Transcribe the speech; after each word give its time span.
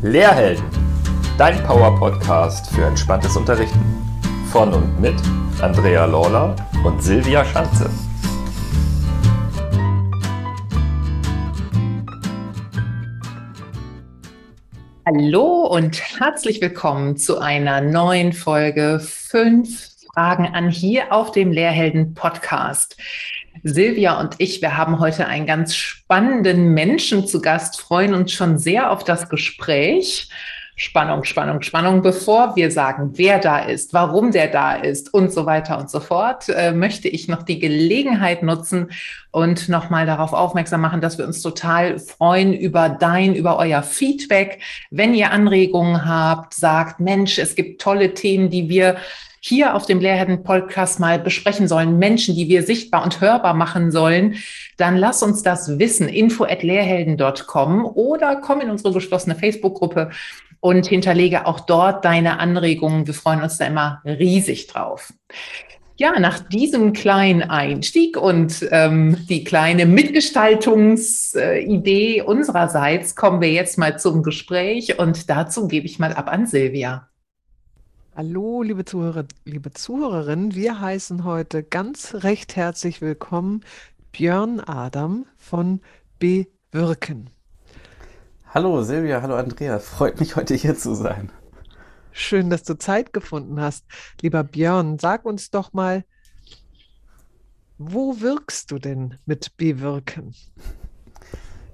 Lehrhelden, 0.00 0.64
dein 1.38 1.60
Power-Podcast 1.64 2.70
für 2.70 2.84
entspanntes 2.84 3.36
Unterrichten. 3.36 3.80
Von 4.52 4.72
und 4.72 5.00
mit 5.00 5.16
Andrea 5.60 6.04
Lawler 6.04 6.54
und 6.84 7.02
Silvia 7.02 7.44
Schanze. 7.44 7.90
Hallo 15.04 15.66
und 15.66 16.00
herzlich 16.20 16.60
willkommen 16.60 17.16
zu 17.16 17.40
einer 17.40 17.80
neuen 17.80 18.32
Folge 18.32 19.00
5 19.00 19.88
Fragen 20.14 20.46
an 20.46 20.70
hier 20.70 21.12
auf 21.12 21.32
dem 21.32 21.50
Lehrhelden 21.50 22.14
Podcast. 22.14 22.96
Silvia 23.62 24.20
und 24.20 24.36
ich, 24.38 24.62
wir 24.62 24.76
haben 24.76 25.00
heute 25.00 25.26
einen 25.26 25.46
ganz 25.46 25.74
spannenden 25.74 26.74
Menschen 26.74 27.26
zu 27.26 27.40
Gast, 27.40 27.80
freuen 27.80 28.14
uns 28.14 28.32
schon 28.32 28.58
sehr 28.58 28.90
auf 28.90 29.04
das 29.04 29.28
Gespräch. 29.28 30.28
Spannung, 30.80 31.24
Spannung, 31.24 31.62
Spannung. 31.62 32.02
Bevor 32.02 32.54
wir 32.54 32.70
sagen, 32.70 33.10
wer 33.14 33.40
da 33.40 33.58
ist, 33.58 33.92
warum 33.94 34.30
der 34.30 34.46
da 34.46 34.76
ist 34.76 35.12
und 35.12 35.32
so 35.32 35.44
weiter 35.44 35.76
und 35.76 35.90
so 35.90 35.98
fort, 35.98 36.48
äh, 36.48 36.70
möchte 36.70 37.08
ich 37.08 37.26
noch 37.26 37.42
die 37.42 37.58
Gelegenheit 37.58 38.44
nutzen 38.44 38.92
und 39.32 39.68
nochmal 39.68 40.06
darauf 40.06 40.32
aufmerksam 40.32 40.80
machen, 40.80 41.00
dass 41.00 41.18
wir 41.18 41.26
uns 41.26 41.42
total 41.42 41.98
freuen 41.98 42.54
über 42.54 42.88
dein, 42.88 43.34
über 43.34 43.58
euer 43.58 43.82
Feedback. 43.82 44.62
Wenn 44.92 45.14
ihr 45.14 45.32
Anregungen 45.32 46.04
habt, 46.06 46.54
sagt, 46.54 47.00
Mensch, 47.00 47.40
es 47.40 47.56
gibt 47.56 47.82
tolle 47.82 48.14
Themen, 48.14 48.48
die 48.48 48.68
wir 48.68 48.98
hier 49.40 49.74
auf 49.74 49.86
dem 49.86 50.00
Lehrherden-Podcast 50.00 51.00
mal 51.00 51.18
besprechen 51.18 51.68
sollen, 51.68 51.98
Menschen, 51.98 52.34
die 52.34 52.48
wir 52.48 52.62
sichtbar 52.62 53.04
und 53.04 53.20
hörbar 53.20 53.54
machen 53.54 53.90
sollen, 53.90 54.36
dann 54.76 54.96
lass 54.96 55.22
uns 55.22 55.42
das 55.42 55.78
wissen. 55.78 56.08
Info 56.08 56.44
at 56.44 56.62
lehrhelden.com 56.62 57.84
oder 57.84 58.36
komm 58.36 58.60
in 58.60 58.70
unsere 58.70 58.92
geschlossene 58.92 59.34
Facebook-Gruppe 59.34 60.10
und 60.60 60.86
hinterlege 60.86 61.46
auch 61.46 61.60
dort 61.60 62.04
deine 62.04 62.40
Anregungen. 62.40 63.06
Wir 63.06 63.14
freuen 63.14 63.42
uns 63.42 63.58
da 63.58 63.66
immer 63.66 64.02
riesig 64.04 64.66
drauf. 64.66 65.12
Ja, 66.00 66.16
nach 66.20 66.38
diesem 66.38 66.92
kleinen 66.92 67.42
Einstieg 67.42 68.16
und 68.16 68.64
ähm, 68.70 69.16
die 69.28 69.42
kleine 69.42 69.84
Mitgestaltungsidee 69.84 72.22
unsererseits 72.22 73.16
kommen 73.16 73.40
wir 73.40 73.50
jetzt 73.50 73.78
mal 73.78 73.98
zum 73.98 74.22
Gespräch 74.22 75.00
und 75.00 75.28
dazu 75.28 75.66
gebe 75.66 75.86
ich 75.86 75.98
mal 75.98 76.12
ab 76.12 76.30
an 76.30 76.46
Silvia. 76.46 77.08
Hallo, 78.18 78.64
liebe 78.64 78.84
Zuhörer, 78.84 79.26
liebe 79.44 79.72
Zuhörerinnen. 79.72 80.52
Wir 80.52 80.80
heißen 80.80 81.22
heute 81.22 81.62
ganz 81.62 82.14
recht 82.14 82.56
herzlich 82.56 83.00
willkommen 83.00 83.60
Björn 84.10 84.58
Adam 84.58 85.24
von 85.36 85.80
Bewirken. 86.18 87.30
Hallo 88.52 88.82
Silvia, 88.82 89.22
hallo 89.22 89.36
Andrea. 89.36 89.78
Freut 89.78 90.18
mich 90.18 90.34
heute 90.34 90.54
hier 90.54 90.76
zu 90.76 90.96
sein. 90.96 91.30
Schön, 92.10 92.50
dass 92.50 92.64
du 92.64 92.76
Zeit 92.76 93.12
gefunden 93.12 93.60
hast. 93.60 93.84
Lieber 94.20 94.42
Björn, 94.42 94.98
sag 94.98 95.24
uns 95.24 95.52
doch 95.52 95.72
mal, 95.72 96.04
wo 97.78 98.20
wirkst 98.20 98.72
du 98.72 98.80
denn 98.80 99.14
mit 99.26 99.56
Bewirken? 99.56 100.34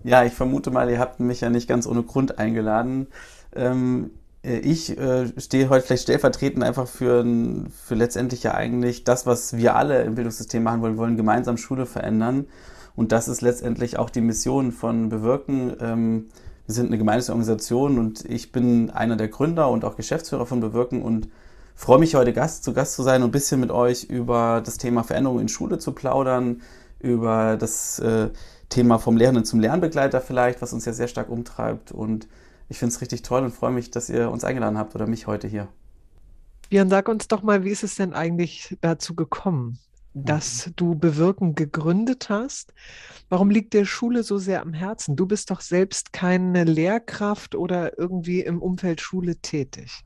Ja, 0.02 0.24
ich 0.24 0.34
vermute 0.34 0.70
mal, 0.70 0.90
ihr 0.90 0.98
habt 0.98 1.20
mich 1.20 1.40
ja 1.40 1.48
nicht 1.48 1.70
ganz 1.70 1.86
ohne 1.86 2.02
Grund 2.02 2.38
eingeladen. 2.38 3.06
Ähm, 3.54 4.10
äh, 4.10 4.23
ich 4.44 4.98
äh, 4.98 5.32
stehe 5.40 5.70
heute 5.70 5.86
vielleicht 5.86 6.02
stellvertretend 6.02 6.62
einfach 6.62 6.86
für, 6.86 7.24
für 7.84 7.94
letztendlich 7.94 8.42
ja 8.42 8.54
eigentlich 8.54 9.04
das, 9.04 9.26
was 9.26 9.56
wir 9.56 9.74
alle 9.74 10.02
im 10.02 10.14
Bildungssystem 10.14 10.62
machen 10.62 10.82
wollen, 10.82 10.96
wollen 10.98 11.16
gemeinsam 11.16 11.56
Schule 11.56 11.86
verändern. 11.86 12.46
Und 12.94 13.10
das 13.12 13.26
ist 13.26 13.40
letztendlich 13.40 13.98
auch 13.98 14.10
die 14.10 14.20
Mission 14.20 14.70
von 14.70 15.08
Bewirken. 15.08 15.74
Ähm, 15.80 16.26
wir 16.66 16.74
sind 16.74 16.86
eine 16.86 16.98
gemeinnützige 16.98 17.32
Organisation 17.32 17.98
und 17.98 18.24
ich 18.24 18.52
bin 18.52 18.90
einer 18.90 19.16
der 19.16 19.28
Gründer 19.28 19.70
und 19.70 19.84
auch 19.84 19.96
Geschäftsführer 19.96 20.46
von 20.46 20.60
Bewirken 20.60 21.02
und 21.02 21.28
freue 21.74 21.98
mich 21.98 22.14
heute 22.14 22.32
Gast, 22.32 22.64
zu 22.64 22.72
Gast 22.72 22.94
zu 22.94 23.02
sein 23.02 23.22
und 23.22 23.28
ein 23.28 23.32
bisschen 23.32 23.60
mit 23.60 23.70
euch 23.70 24.04
über 24.04 24.62
das 24.64 24.78
Thema 24.78 25.02
Veränderung 25.02 25.40
in 25.40 25.48
Schule 25.48 25.78
zu 25.78 25.92
plaudern, 25.92 26.62
über 27.00 27.56
das 27.56 27.98
äh, 27.98 28.28
Thema 28.68 28.98
vom 28.98 29.16
Lehrenden 29.16 29.44
zum 29.44 29.60
Lernbegleiter 29.60 30.20
vielleicht, 30.20 30.62
was 30.62 30.72
uns 30.72 30.84
ja 30.84 30.92
sehr 30.92 31.08
stark 31.08 31.28
umtreibt 31.28 31.92
und 31.92 32.28
ich 32.68 32.78
finde 32.78 32.94
es 32.94 33.00
richtig 33.00 33.22
toll 33.22 33.42
und 33.42 33.52
freue 33.52 33.72
mich, 33.72 33.90
dass 33.90 34.08
ihr 34.08 34.30
uns 34.30 34.44
eingeladen 34.44 34.78
habt 34.78 34.94
oder 34.94 35.06
mich 35.06 35.26
heute 35.26 35.48
hier. 35.48 35.68
Björn, 36.70 36.88
sag 36.88 37.08
uns 37.08 37.28
doch 37.28 37.42
mal, 37.42 37.64
wie 37.64 37.70
ist 37.70 37.84
es 37.84 37.96
denn 37.96 38.14
eigentlich 38.14 38.76
dazu 38.80 39.14
gekommen, 39.14 39.78
dass 40.14 40.66
mhm. 40.66 40.72
du 40.76 40.94
Bewirken 40.94 41.54
gegründet 41.54 42.28
hast? 42.30 42.72
Warum 43.28 43.50
liegt 43.50 43.74
der 43.74 43.84
Schule 43.84 44.22
so 44.22 44.38
sehr 44.38 44.62
am 44.62 44.72
Herzen? 44.72 45.16
Du 45.16 45.26
bist 45.26 45.50
doch 45.50 45.60
selbst 45.60 46.12
keine 46.12 46.64
Lehrkraft 46.64 47.54
oder 47.54 47.98
irgendwie 47.98 48.40
im 48.40 48.62
Umfeld 48.62 49.00
Schule 49.00 49.36
tätig. 49.36 50.04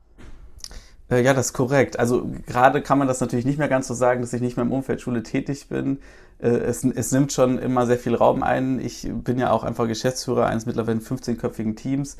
Äh, 1.09 1.23
ja, 1.23 1.33
das 1.33 1.47
ist 1.47 1.53
korrekt. 1.53 1.97
Also 1.97 2.29
gerade 2.45 2.81
kann 2.81 2.97
man 2.99 3.07
das 3.07 3.21
natürlich 3.21 3.45
nicht 3.45 3.57
mehr 3.57 3.69
ganz 3.69 3.87
so 3.87 3.93
sagen, 3.93 4.21
dass 4.21 4.33
ich 4.33 4.41
nicht 4.41 4.57
mehr 4.57 4.65
im 4.65 4.71
Umfeld 4.71 5.01
Schule 5.01 5.23
tätig 5.23 5.69
bin. 5.69 5.99
Äh, 6.39 6.49
es, 6.49 6.83
es, 6.83 7.11
nimmt 7.11 7.31
schon 7.31 7.57
immer 7.57 7.87
sehr 7.87 7.97
viel 7.97 8.15
Raum 8.15 8.43
ein. 8.43 8.79
Ich 8.79 9.09
bin 9.11 9.39
ja 9.39 9.51
auch 9.51 9.63
einfach 9.63 9.87
Geschäftsführer 9.87 10.45
eines 10.47 10.65
mittlerweile 10.65 10.99
15-köpfigen 10.99 11.75
Teams 11.75 12.17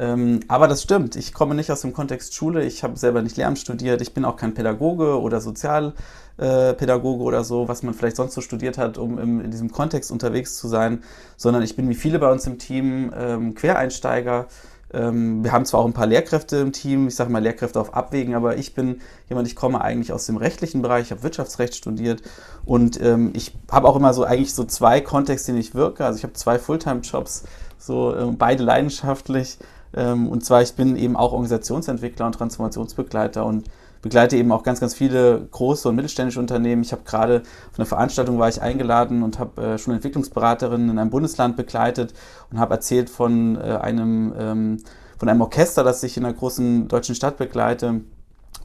ähm, 0.00 0.40
aber 0.48 0.66
das 0.66 0.82
stimmt, 0.82 1.14
ich 1.14 1.34
komme 1.34 1.54
nicht 1.54 1.70
aus 1.70 1.82
dem 1.82 1.92
Kontext 1.92 2.34
Schule, 2.34 2.64
ich 2.64 2.82
habe 2.82 2.96
selber 2.96 3.20
nicht 3.20 3.36
Lehramt 3.36 3.58
studiert, 3.58 4.00
ich 4.00 4.14
bin 4.14 4.24
auch 4.24 4.36
kein 4.36 4.54
Pädagoge 4.54 5.20
oder 5.20 5.42
Sozialpädagoge 5.42 7.22
äh, 7.22 7.26
oder 7.26 7.44
so, 7.44 7.68
was 7.68 7.82
man 7.82 7.92
vielleicht 7.92 8.16
sonst 8.16 8.32
so 8.32 8.40
studiert 8.40 8.78
hat, 8.78 8.96
um 8.96 9.18
im, 9.18 9.42
in 9.42 9.50
diesem 9.50 9.70
Kontext 9.70 10.10
unterwegs 10.10 10.56
zu 10.56 10.68
sein, 10.68 11.02
sondern 11.36 11.62
ich 11.62 11.76
bin 11.76 11.86
wie 11.90 11.94
viele 11.94 12.18
bei 12.18 12.32
uns 12.32 12.46
im 12.46 12.58
Team 12.58 13.12
ähm, 13.14 13.54
Quereinsteiger. 13.54 14.46
Ähm, 14.94 15.44
wir 15.44 15.52
haben 15.52 15.66
zwar 15.66 15.80
auch 15.80 15.86
ein 15.86 15.92
paar 15.92 16.06
Lehrkräfte 16.06 16.56
im 16.56 16.72
Team, 16.72 17.06
ich 17.08 17.14
sage 17.14 17.30
mal 17.30 17.42
Lehrkräfte 17.42 17.78
auf 17.78 17.92
Abwägen, 17.92 18.34
aber 18.34 18.56
ich 18.56 18.74
bin 18.74 19.02
jemand, 19.28 19.48
ich 19.48 19.54
komme 19.54 19.82
eigentlich 19.82 20.14
aus 20.14 20.24
dem 20.24 20.38
rechtlichen 20.38 20.80
Bereich, 20.80 21.04
ich 21.04 21.10
habe 21.10 21.22
Wirtschaftsrecht 21.22 21.74
studiert 21.74 22.22
und 22.64 22.98
ähm, 23.02 23.32
ich 23.34 23.54
habe 23.70 23.86
auch 23.86 23.96
immer 23.96 24.14
so 24.14 24.24
eigentlich 24.24 24.54
so 24.54 24.64
zwei 24.64 25.02
Kontexte, 25.02 25.50
in 25.50 25.56
denen 25.56 25.66
ich 25.66 25.74
wirke. 25.74 26.06
Also 26.06 26.16
ich 26.16 26.22
habe 26.22 26.32
zwei 26.32 26.58
Fulltime-Jobs, 26.58 27.44
so 27.76 28.14
äh, 28.14 28.32
beide 28.32 28.64
leidenschaftlich. 28.64 29.58
Ähm, 29.94 30.28
und 30.28 30.44
zwar, 30.44 30.62
ich 30.62 30.74
bin 30.74 30.96
eben 30.96 31.16
auch 31.16 31.32
Organisationsentwickler 31.32 32.26
und 32.26 32.32
Transformationsbegleiter 32.32 33.44
und 33.44 33.64
begleite 34.02 34.36
eben 34.36 34.50
auch 34.52 34.62
ganz, 34.62 34.80
ganz 34.80 34.94
viele 34.94 35.46
große 35.50 35.88
und 35.88 35.96
mittelständische 35.96 36.40
Unternehmen. 36.40 36.82
Ich 36.82 36.92
habe 36.92 37.02
gerade 37.04 37.42
auf 37.70 37.78
einer 37.78 37.86
Veranstaltung 37.86 38.38
war 38.38 38.48
ich 38.48 38.62
eingeladen 38.62 39.22
und 39.22 39.38
habe 39.38 39.62
äh, 39.62 39.78
schon 39.78 39.94
Entwicklungsberaterinnen 39.94 40.90
in 40.90 40.98
einem 40.98 41.10
Bundesland 41.10 41.56
begleitet 41.56 42.14
und 42.50 42.58
habe 42.58 42.74
erzählt 42.74 43.10
von 43.10 43.56
äh, 43.56 43.78
einem 43.80 44.32
ähm, 44.38 44.78
von 45.18 45.28
einem 45.28 45.42
Orchester, 45.42 45.84
das 45.84 46.02
ich 46.02 46.16
in 46.16 46.24
einer 46.24 46.32
großen 46.32 46.88
deutschen 46.88 47.14
Stadt 47.14 47.36
begleite 47.36 48.00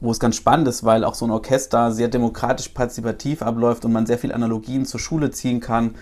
wo 0.00 0.10
es 0.10 0.20
ganz 0.20 0.36
spannend 0.36 0.68
ist, 0.68 0.84
weil 0.84 1.04
auch 1.04 1.14
so 1.14 1.24
ein 1.24 1.30
Orchester 1.30 1.90
sehr 1.92 2.08
demokratisch 2.08 2.68
partizipativ 2.68 3.42
abläuft 3.42 3.84
und 3.84 3.92
man 3.92 4.06
sehr 4.06 4.18
viel 4.18 4.32
Analogien 4.32 4.84
zur 4.84 5.00
Schule 5.00 5.30
ziehen 5.30 5.60
kann. 5.60 5.94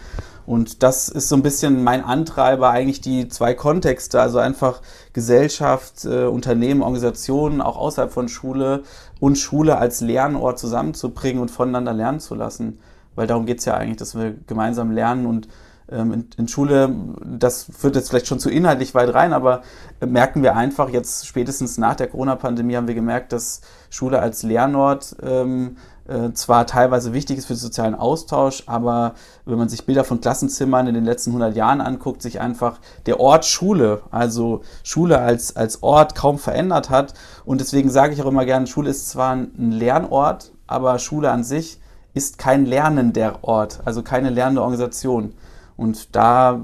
Und 0.47 0.83
das 0.83 1.09
ist 1.09 1.29
so 1.29 1.37
ein 1.37 1.43
bisschen 1.43 1.85
mein 1.85 2.05
Antreiber, 2.05 2.71
eigentlich 2.71 3.01
die 3.01 3.29
zwei 3.29 3.55
Kontexte, 3.55 4.21
also 4.21 4.39
einfach 4.39 4.83
Gesellschaft, 5.13 6.05
äh, 6.05 6.27
Unternehmen, 6.27 6.83
Organisationen, 6.83 7.61
auch 7.61 7.77
außerhalb 7.77 8.13
von 8.13 8.29
Schule 8.29 8.83
und 9.21 9.39
Schule 9.39 9.79
als 9.79 10.01
Lernort 10.01 10.59
zusammenzubringen 10.59 11.41
und 11.41 11.51
voneinander 11.51 11.95
lernen 11.95 12.21
zu 12.21 12.35
lassen. 12.35 12.79
Weil 13.15 13.27
darum 13.27 13.47
geht 13.47 13.61
es 13.61 13.65
ja 13.65 13.75
eigentlich, 13.75 13.97
dass 13.97 14.15
wir 14.15 14.35
gemeinsam 14.47 14.91
lernen 14.91 15.25
und 15.27 15.49
in, 15.89 16.29
in, 16.37 16.49
Schule, 16.49 16.95
das 17.23 17.67
führt 17.77 17.97
jetzt 17.97 18.09
vielleicht 18.09 18.27
schon 18.27 18.39
zu 18.39 18.51
inhaltlich 18.51 18.95
weit 18.95 19.13
rein, 19.13 19.33
aber 19.33 19.63
äh, 20.01 20.07
merken 20.07 20.43
wir 20.43 20.57
einfach 20.57 20.89
jetzt 20.89 21.27
spätestens 21.27 21.77
nach 21.79 21.95
der 21.95 22.09
Corona-Pandemie 22.09 22.77
haben 22.77 22.89
wir 22.89 22.95
gemerkt, 22.95 23.33
dass 23.33 23.61
Schule 23.91 24.21
als 24.21 24.43
Lernort 24.43 25.17
ähm, 25.23 25.77
äh, 26.09 26.33
zwar 26.33 26.67
teilweise 26.67 27.13
wichtig 27.13 27.39
ist 27.39 27.47
für 27.47 27.55
den 27.55 27.59
sozialen 27.61 27.95
Austausch, 27.95 28.65
aber 28.67 29.15
wenn 29.45 29.59
man 29.59 29.69
sich 29.69 29.87
Bilder 29.87 30.05
von 30.05 30.21
Klassenzimmern 30.21 30.87
in 30.87 30.95
den 30.95 31.05
letzten 31.05 31.31
100 31.31 31.57
Jahren 31.57 31.81
anguckt, 31.81 32.23
sich 32.23 32.41
einfach 32.41 32.79
der 33.07 33.21
Ort 33.21 33.45
Schule, 33.45 34.03
also 34.11 34.63
Schule 34.83 35.19
als, 35.19 35.57
als 35.57 35.83
Ort 35.83 36.15
kaum 36.15 36.39
verändert 36.39 36.91
hat. 36.91 37.15
Und 37.45 37.61
deswegen 37.61 37.91
sage 37.91 38.15
ich 38.15 38.23
auch 38.23 38.29
immer 38.29 38.45
gerne, 38.45 38.67
Schule 38.67 38.91
ist 38.91 39.09
zwar 39.09 39.33
ein 39.35 39.73
Lernort, 39.73 40.53
aber 40.67 40.99
Schule 40.99 41.31
an 41.31 41.45
sich 41.45 41.81
ist 42.13 42.39
kein 42.39 42.65
lernender 42.65 43.39
Ort, 43.43 43.81
also 43.85 44.03
keine 44.03 44.31
lernende 44.31 44.63
Organisation. 44.63 45.35
Und 45.77 46.15
da 46.15 46.61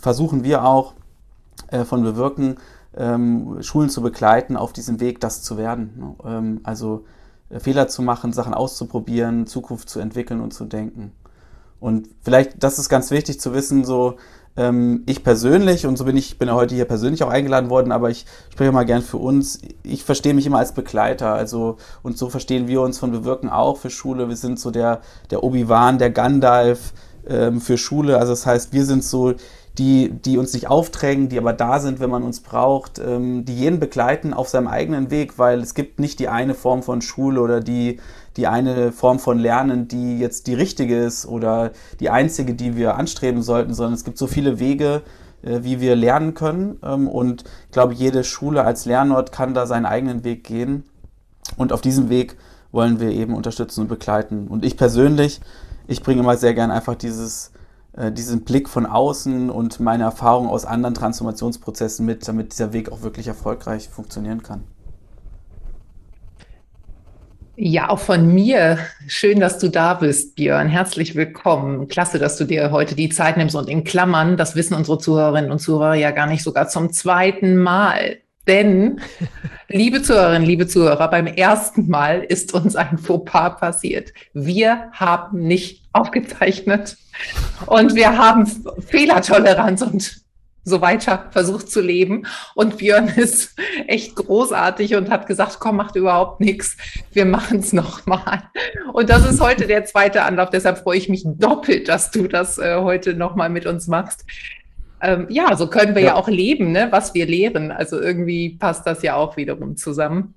versuchen 0.00 0.44
wir 0.44 0.64
auch 0.64 0.94
äh, 1.68 1.84
von 1.84 2.02
Bewirken, 2.02 2.56
ähm, 2.96 3.62
Schulen 3.62 3.88
zu 3.88 4.02
begleiten, 4.02 4.56
auf 4.56 4.72
diesem 4.72 5.00
Weg 5.00 5.20
das 5.20 5.42
zu 5.42 5.56
werden. 5.56 5.92
Ne? 5.96 6.14
Ähm, 6.24 6.60
also 6.62 7.04
äh, 7.50 7.60
Fehler 7.60 7.88
zu 7.88 8.02
machen, 8.02 8.32
Sachen 8.32 8.54
auszuprobieren, 8.54 9.46
Zukunft 9.46 9.88
zu 9.88 10.00
entwickeln 10.00 10.40
und 10.40 10.52
zu 10.52 10.64
denken. 10.64 11.12
Und 11.80 12.08
vielleicht, 12.22 12.62
das 12.62 12.78
ist 12.78 12.88
ganz 12.88 13.10
wichtig 13.10 13.40
zu 13.40 13.54
wissen, 13.54 13.84
so 13.84 14.16
ähm, 14.56 15.02
ich 15.06 15.24
persönlich, 15.24 15.86
und 15.86 15.96
so 15.96 16.04
bin 16.04 16.16
ich, 16.16 16.38
bin 16.38 16.48
ja 16.48 16.54
heute 16.54 16.74
hier 16.74 16.84
persönlich 16.84 17.24
auch 17.24 17.30
eingeladen 17.30 17.70
worden, 17.70 17.90
aber 17.90 18.10
ich 18.10 18.26
spreche 18.50 18.70
mal 18.70 18.84
gern 18.84 19.02
für 19.02 19.16
uns, 19.16 19.60
ich 19.82 20.04
verstehe 20.04 20.34
mich 20.34 20.46
immer 20.46 20.58
als 20.58 20.72
Begleiter, 20.74 21.32
also 21.32 21.78
und 22.02 22.18
so 22.18 22.28
verstehen 22.28 22.68
wir 22.68 22.82
uns 22.82 22.98
von 22.98 23.10
Bewirken 23.10 23.48
auch 23.48 23.78
für 23.78 23.90
Schule. 23.90 24.28
Wir 24.28 24.36
sind 24.36 24.60
so 24.60 24.70
der, 24.70 25.00
der 25.30 25.42
Obi-Wan, 25.42 25.98
der 25.98 26.10
Gandalf, 26.10 26.92
ähm, 27.28 27.60
für 27.60 27.78
Schule. 27.78 28.18
Also 28.18 28.32
das 28.32 28.46
heißt, 28.46 28.72
wir 28.72 28.84
sind 28.84 29.04
so 29.04 29.34
die, 29.78 30.10
die 30.10 30.36
uns 30.36 30.52
nicht 30.52 30.68
aufdrängen, 30.68 31.28
die 31.28 31.38
aber 31.38 31.54
da 31.54 31.80
sind, 31.80 31.98
wenn 31.98 32.10
man 32.10 32.22
uns 32.22 32.40
braucht, 32.40 32.98
ähm, 32.98 33.44
die 33.44 33.56
jeden 33.56 33.80
begleiten 33.80 34.34
auf 34.34 34.48
seinem 34.48 34.66
eigenen 34.66 35.10
Weg, 35.10 35.38
weil 35.38 35.60
es 35.60 35.74
gibt 35.74 35.98
nicht 35.98 36.18
die 36.18 36.28
eine 36.28 36.54
Form 36.54 36.82
von 36.82 37.00
Schule 37.00 37.40
oder 37.40 37.60
die, 37.60 37.98
die 38.36 38.46
eine 38.46 38.92
Form 38.92 39.18
von 39.18 39.38
Lernen, 39.38 39.88
die 39.88 40.18
jetzt 40.18 40.46
die 40.46 40.54
richtige 40.54 40.98
ist 40.98 41.26
oder 41.26 41.70
die 42.00 42.10
einzige, 42.10 42.54
die 42.54 42.76
wir 42.76 42.96
anstreben 42.96 43.42
sollten, 43.42 43.72
sondern 43.72 43.94
es 43.94 44.04
gibt 44.04 44.18
so 44.18 44.26
viele 44.26 44.58
Wege, 44.58 45.02
äh, 45.42 45.60
wie 45.62 45.80
wir 45.80 45.96
lernen 45.96 46.34
können. 46.34 46.78
Ähm, 46.82 47.08
und 47.08 47.44
ich 47.66 47.72
glaube, 47.72 47.94
jede 47.94 48.24
Schule 48.24 48.64
als 48.64 48.84
Lernort 48.84 49.32
kann 49.32 49.54
da 49.54 49.66
seinen 49.66 49.86
eigenen 49.86 50.22
Weg 50.22 50.44
gehen. 50.44 50.84
Und 51.56 51.72
auf 51.72 51.80
diesem 51.80 52.08
Weg 52.10 52.36
wollen 52.72 53.00
wir 53.00 53.10
eben 53.10 53.34
unterstützen 53.34 53.82
und 53.82 53.88
begleiten. 53.88 54.48
Und 54.48 54.64
ich 54.64 54.76
persönlich, 54.76 55.40
ich 55.92 56.02
bringe 56.02 56.22
immer 56.22 56.36
sehr 56.36 56.54
gern 56.54 56.70
einfach 56.70 56.94
dieses 56.94 57.52
äh, 57.96 58.10
diesen 58.10 58.42
Blick 58.44 58.68
von 58.68 58.86
außen 58.86 59.50
und 59.50 59.78
meine 59.80 60.04
Erfahrung 60.04 60.48
aus 60.48 60.64
anderen 60.64 60.94
Transformationsprozessen 60.94 62.06
mit, 62.06 62.26
damit 62.26 62.52
dieser 62.52 62.72
Weg 62.72 62.90
auch 62.90 63.02
wirklich 63.02 63.28
erfolgreich 63.28 63.88
funktionieren 63.88 64.42
kann. 64.42 64.64
Ja, 67.54 67.90
auch 67.90 67.98
von 67.98 68.32
mir. 68.32 68.78
Schön, 69.06 69.38
dass 69.38 69.58
du 69.58 69.68
da 69.68 69.92
bist, 69.92 70.36
Björn. 70.36 70.68
Herzlich 70.68 71.14
willkommen. 71.14 71.86
Klasse, 71.86 72.18
dass 72.18 72.38
du 72.38 72.44
dir 72.46 72.70
heute 72.70 72.94
die 72.94 73.10
Zeit 73.10 73.36
nimmst 73.36 73.54
und 73.54 73.68
in 73.68 73.84
Klammern, 73.84 74.38
das 74.38 74.56
wissen 74.56 74.74
unsere 74.74 74.96
Zuhörerinnen 74.96 75.52
und 75.52 75.58
Zuhörer 75.58 75.94
ja 75.94 76.12
gar 76.12 76.26
nicht 76.26 76.42
sogar 76.42 76.68
zum 76.68 76.94
zweiten 76.94 77.58
Mal. 77.58 78.21
Denn, 78.46 79.00
liebe 79.68 80.02
Zuhörerinnen, 80.02 80.46
liebe 80.46 80.66
Zuhörer, 80.66 81.08
beim 81.08 81.26
ersten 81.26 81.88
Mal 81.88 82.24
ist 82.24 82.54
uns 82.54 82.74
ein 82.74 82.98
Fauxpas 82.98 83.60
passiert. 83.60 84.12
Wir 84.32 84.90
haben 84.92 85.40
nicht 85.40 85.84
aufgezeichnet 85.92 86.96
und 87.66 87.94
wir 87.94 88.18
haben 88.18 88.46
Fehlertoleranz 88.46 89.82
und 89.82 90.22
so 90.64 90.80
weiter 90.80 91.28
versucht 91.30 91.70
zu 91.70 91.80
leben. 91.80 92.26
Und 92.54 92.78
Björn 92.78 93.08
ist 93.08 93.54
echt 93.86 94.16
großartig 94.16 94.96
und 94.96 95.10
hat 95.10 95.26
gesagt, 95.26 95.58
komm, 95.60 95.76
macht 95.76 95.94
überhaupt 95.94 96.40
nichts. 96.40 96.76
Wir 97.12 97.24
machen 97.24 97.60
es 97.60 97.72
nochmal. 97.72 98.44
Und 98.92 99.08
das 99.08 99.28
ist 99.28 99.40
heute 99.40 99.68
der 99.68 99.84
zweite 99.84 100.22
Anlauf. 100.22 100.50
Deshalb 100.50 100.78
freue 100.78 100.98
ich 100.98 101.08
mich 101.08 101.22
doppelt, 101.24 101.88
dass 101.88 102.10
du 102.10 102.26
das 102.26 102.58
äh, 102.58 102.76
heute 102.76 103.14
nochmal 103.14 103.50
mit 103.50 103.66
uns 103.66 103.86
machst 103.86 104.24
ähm, 105.02 105.26
ja, 105.28 105.56
so 105.56 105.66
können 105.66 105.94
wir 105.94 106.02
ja. 106.02 106.08
ja, 106.08 106.14
auch 106.14 106.28
leben, 106.28 106.72
ne, 106.72 106.88
was 106.90 107.14
wir 107.14 107.26
lehren. 107.26 107.72
Also 107.72 108.00
irgendwie 108.00 108.56
passt 108.58 108.86
das 108.86 109.02
ja 109.02 109.16
auch 109.16 109.36
wiederum 109.36 109.76
zusammen. 109.76 110.34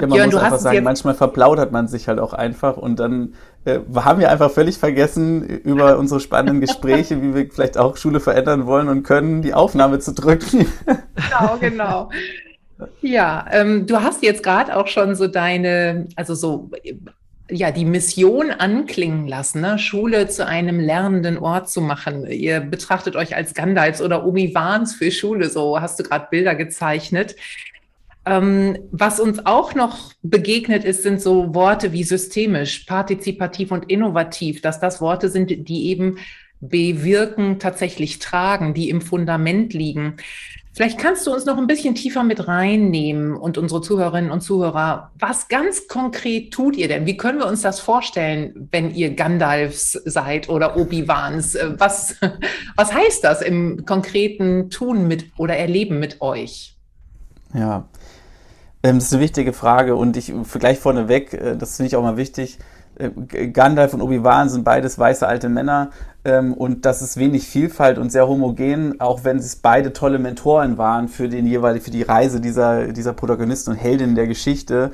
Ja, 0.00 0.08
man 0.08 0.16
Jörn, 0.16 0.30
muss 0.30 0.42
einfach 0.42 0.58
sagen, 0.58 0.82
manchmal 0.82 1.14
verplaudert 1.14 1.70
man 1.70 1.86
sich 1.86 2.08
halt 2.08 2.18
auch 2.18 2.32
einfach 2.32 2.76
und 2.76 2.98
dann 2.98 3.34
äh, 3.64 3.78
haben 3.94 4.18
wir 4.18 4.30
einfach 4.30 4.50
völlig 4.50 4.78
vergessen, 4.78 5.44
über 5.44 5.98
unsere 5.98 6.18
spannenden 6.18 6.60
Gespräche, 6.60 7.22
wie 7.22 7.34
wir 7.34 7.48
vielleicht 7.48 7.78
auch 7.78 7.96
Schule 7.96 8.18
verändern 8.18 8.66
wollen 8.66 8.88
und 8.88 9.04
können, 9.04 9.40
die 9.42 9.54
Aufnahme 9.54 10.00
zu 10.00 10.12
drücken. 10.12 10.66
Genau, 11.16 11.56
genau. 11.60 12.10
Ja, 13.00 13.46
ähm, 13.50 13.86
du 13.86 14.02
hast 14.02 14.22
jetzt 14.22 14.42
gerade 14.42 14.76
auch 14.76 14.88
schon 14.88 15.14
so 15.14 15.26
deine, 15.26 16.08
also 16.16 16.34
so 16.34 16.70
ja, 17.50 17.70
die 17.70 17.84
Mission 17.84 18.50
anklingen 18.50 19.28
lassen, 19.28 19.60
ne? 19.60 19.78
Schule 19.78 20.28
zu 20.28 20.46
einem 20.46 20.80
lernenden 20.80 21.36
Ort 21.36 21.68
zu 21.68 21.82
machen. 21.82 22.26
Ihr 22.26 22.60
betrachtet 22.60 23.16
euch 23.16 23.36
als 23.36 23.52
Gandalfs 23.52 24.00
oder 24.00 24.24
Obi-Wans 24.24 24.94
für 24.94 25.10
Schule, 25.10 25.50
so 25.50 25.80
hast 25.80 25.98
du 25.98 26.04
gerade 26.04 26.28
Bilder 26.30 26.54
gezeichnet. 26.54 27.36
Ähm, 28.26 28.78
was 28.90 29.20
uns 29.20 29.44
auch 29.44 29.74
noch 29.74 30.14
begegnet 30.22 30.84
ist, 30.84 31.02
sind 31.02 31.20
so 31.20 31.54
Worte 31.54 31.92
wie 31.92 32.04
systemisch, 32.04 32.84
partizipativ 32.84 33.70
und 33.70 33.90
innovativ, 33.90 34.62
dass 34.62 34.80
das 34.80 35.02
Worte 35.02 35.28
sind, 35.28 35.68
die 35.68 35.88
eben 35.88 36.18
bewirken, 36.60 37.58
tatsächlich 37.58 38.20
tragen, 38.20 38.72
die 38.72 38.88
im 38.88 39.02
Fundament 39.02 39.74
liegen. 39.74 40.16
Vielleicht 40.74 40.98
kannst 40.98 41.24
du 41.24 41.32
uns 41.32 41.44
noch 41.44 41.56
ein 41.56 41.68
bisschen 41.68 41.94
tiefer 41.94 42.24
mit 42.24 42.48
reinnehmen 42.48 43.36
und 43.36 43.58
unsere 43.58 43.80
Zuhörerinnen 43.80 44.32
und 44.32 44.40
Zuhörer. 44.40 45.12
Was 45.20 45.46
ganz 45.46 45.86
konkret 45.86 46.52
tut 46.52 46.74
ihr 46.76 46.88
denn? 46.88 47.06
Wie 47.06 47.16
können 47.16 47.38
wir 47.38 47.46
uns 47.46 47.62
das 47.62 47.78
vorstellen, 47.78 48.68
wenn 48.72 48.92
ihr 48.92 49.14
Gandalfs 49.14 49.92
seid 49.92 50.48
oder 50.48 50.76
Obi-Wans? 50.76 51.54
Äh, 51.54 51.74
was, 51.78 52.16
was 52.76 52.92
heißt 52.92 53.22
das 53.22 53.40
im 53.40 53.86
konkreten 53.86 54.68
Tun 54.68 55.06
mit 55.06 55.26
oder 55.38 55.56
Erleben 55.56 56.00
mit 56.00 56.20
euch? 56.20 56.76
Ja, 57.54 57.88
ähm, 58.82 58.96
das 58.96 59.04
ist 59.04 59.12
eine 59.12 59.22
wichtige 59.22 59.52
Frage 59.52 59.94
und 59.94 60.16
ich 60.16 60.32
gleich 60.58 60.80
vorneweg, 60.80 61.34
äh, 61.34 61.56
das 61.56 61.76
finde 61.76 61.86
ich 61.86 61.96
auch 61.96 62.02
mal 62.02 62.16
wichtig. 62.16 62.58
Äh, 62.96 63.48
Gandalf 63.48 63.94
und 63.94 64.02
Obi-Wan 64.02 64.48
sind 64.48 64.64
beides 64.64 64.98
weiße 64.98 65.26
alte 65.26 65.48
Männer 65.48 65.90
ähm, 66.24 66.54
und 66.54 66.84
das 66.84 67.02
ist 67.02 67.16
wenig 67.16 67.46
Vielfalt 67.46 67.98
und 67.98 68.10
sehr 68.10 68.28
homogen, 68.28 69.00
auch 69.00 69.24
wenn 69.24 69.38
es 69.38 69.56
beide 69.56 69.92
tolle 69.92 70.18
Mentoren 70.18 70.78
waren 70.78 71.08
für 71.08 71.28
den 71.28 71.46
jeweiligen, 71.46 71.84
für 71.84 71.90
die 71.90 72.02
Reise 72.02 72.40
dieser, 72.40 72.92
dieser 72.92 73.12
Protagonisten 73.12 73.72
und 73.72 73.76
Heldinnen 73.76 74.14
der 74.14 74.26
Geschichte. 74.26 74.90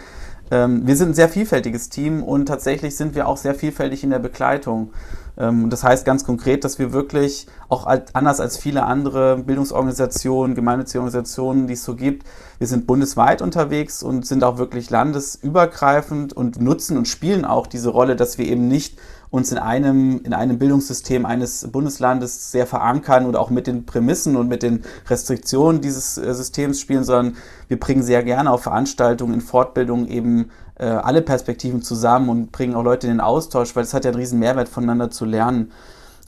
Ähm, 0.51 0.87
wir 0.87 0.97
sind 0.97 1.11
ein 1.11 1.15
sehr 1.15 1.29
vielfältiges 1.29 1.91
Team 1.91 2.23
und 2.23 2.47
tatsächlich 2.47 2.97
sind 2.97 3.15
wir 3.15 3.29
auch 3.29 3.37
sehr 3.37 3.55
vielfältig 3.55 4.03
in 4.03 4.11
der 4.11 4.19
Begleitung. 4.19 4.91
Ähm, 5.41 5.71
das 5.71 5.83
heißt 5.83 6.05
ganz 6.05 6.25
konkret, 6.25 6.65
dass 6.65 6.79
wir 6.79 6.93
wirklich 6.93 7.47
auch 7.69 7.87
anders 8.13 8.41
als 8.41 8.59
viele 8.59 8.85
andere 8.85 9.39
Bildungsorganisationen, 9.39 10.55
gemeinnützige 10.55 10.99
Organisationen, 11.01 11.67
die 11.67 11.75
es 11.75 11.85
so 11.85 11.97
gibt, 11.97 12.27
wir 12.59 12.67
sind 12.67 12.87
bundesweit 12.87 13.41
unterwegs 13.41 14.03
und 14.03 14.27
sind 14.27 14.45
auch 14.45 14.59
wirklich 14.59 14.91
landesübergreifend 14.91 16.35
und 16.35 16.61
nutzen 16.61 16.99
und 16.99 17.09
spielen 17.09 17.47
auch 17.47 17.67
diese 17.67 17.89
Rolle, 17.89 18.17
dass 18.17 18.37
wir 18.37 18.47
eben 18.47 18.69
nicht 18.69 18.99
uns 19.31 19.53
in 19.53 19.59
einem, 19.59 20.21
in 20.25 20.35
einem 20.35 20.59
Bildungssystem 20.59 21.25
eines 21.25 21.69
Bundeslandes 21.71 22.51
sehr 22.51 22.67
verankern 22.67 23.27
und 23.27 23.37
auch 23.37 23.49
mit 23.49 23.69
den 23.69 23.87
Prämissen 23.87 24.37
und 24.37 24.49
mit 24.49 24.63
den 24.63 24.83
Restriktionen 25.09 25.81
dieses 25.81 26.19
äh, 26.19 26.35
Systems 26.35 26.81
spielen, 26.81 27.05
sondern 27.05 27.37
wir 27.69 27.79
bringen 27.79 28.03
sehr 28.03 28.25
gerne 28.25 28.51
auf 28.51 28.65
Veranstaltungen, 28.65 29.35
in 29.35 29.41
Fortbildungen 29.41 30.09
eben 30.09 30.51
äh, 30.81 30.87
alle 30.87 31.23
Perspektiven 31.23 31.83
zusammen 31.83 32.29
und 32.29 32.53
bringen 32.53 32.75
auch 32.75 32.83
Leute 32.83 33.07
in 33.07 33.15
den 33.15 33.21
Austausch, 33.21 33.77
weil 33.77 33.85
es 33.85 33.95
hat 33.95 34.05
ja 34.05 34.11
einen 34.11 34.21
riesen 34.21 34.39
Mehrwert 34.39 34.69
voneinander 34.69 35.11
zu 35.11 35.25
lernen. 35.25 35.73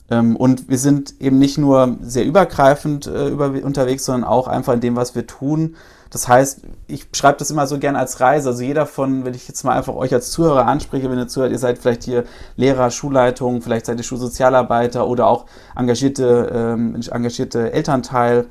Ähm, 0.09 0.35
und 0.35 0.69
wir 0.69 0.77
sind 0.77 1.19
eben 1.19 1.39
nicht 1.39 1.57
nur 1.57 1.97
sehr 2.01 2.25
übergreifend 2.25 3.07
äh, 3.07 3.29
über, 3.29 3.51
unterwegs, 3.63 4.05
sondern 4.05 4.29
auch 4.29 4.47
einfach 4.47 4.73
in 4.73 4.81
dem, 4.81 4.95
was 4.95 5.15
wir 5.15 5.27
tun, 5.27 5.75
das 6.13 6.27
heißt, 6.27 6.61
ich 6.85 7.07
schreibe 7.15 7.39
das 7.39 7.49
immer 7.49 7.65
so 7.65 7.79
gern 7.79 7.95
als 7.95 8.19
Reise. 8.19 8.49
Also 8.49 8.61
jeder 8.61 8.85
von, 8.85 9.25
wenn 9.25 9.33
ich 9.33 9.47
jetzt 9.47 9.63
mal 9.63 9.75
einfach 9.75 9.95
euch 9.95 10.13
als 10.13 10.29
Zuhörer 10.29 10.67
anspreche, 10.67 11.09
wenn 11.09 11.17
ihr 11.17 11.27
zuhört, 11.27 11.51
ihr 11.51 11.57
seid 11.57 11.79
vielleicht 11.79 12.03
hier 12.03 12.25
Lehrer, 12.55 12.91
Schulleitung, 12.91 13.63
vielleicht 13.63 13.87
seid 13.87 13.97
ihr 13.97 14.03
Schulsozialarbeiter 14.03 15.07
oder 15.07 15.25
auch 15.25 15.45
engagierte, 15.75 16.51
ähm, 16.53 17.01
engagierte 17.09 17.73
Elternteil 17.73 18.45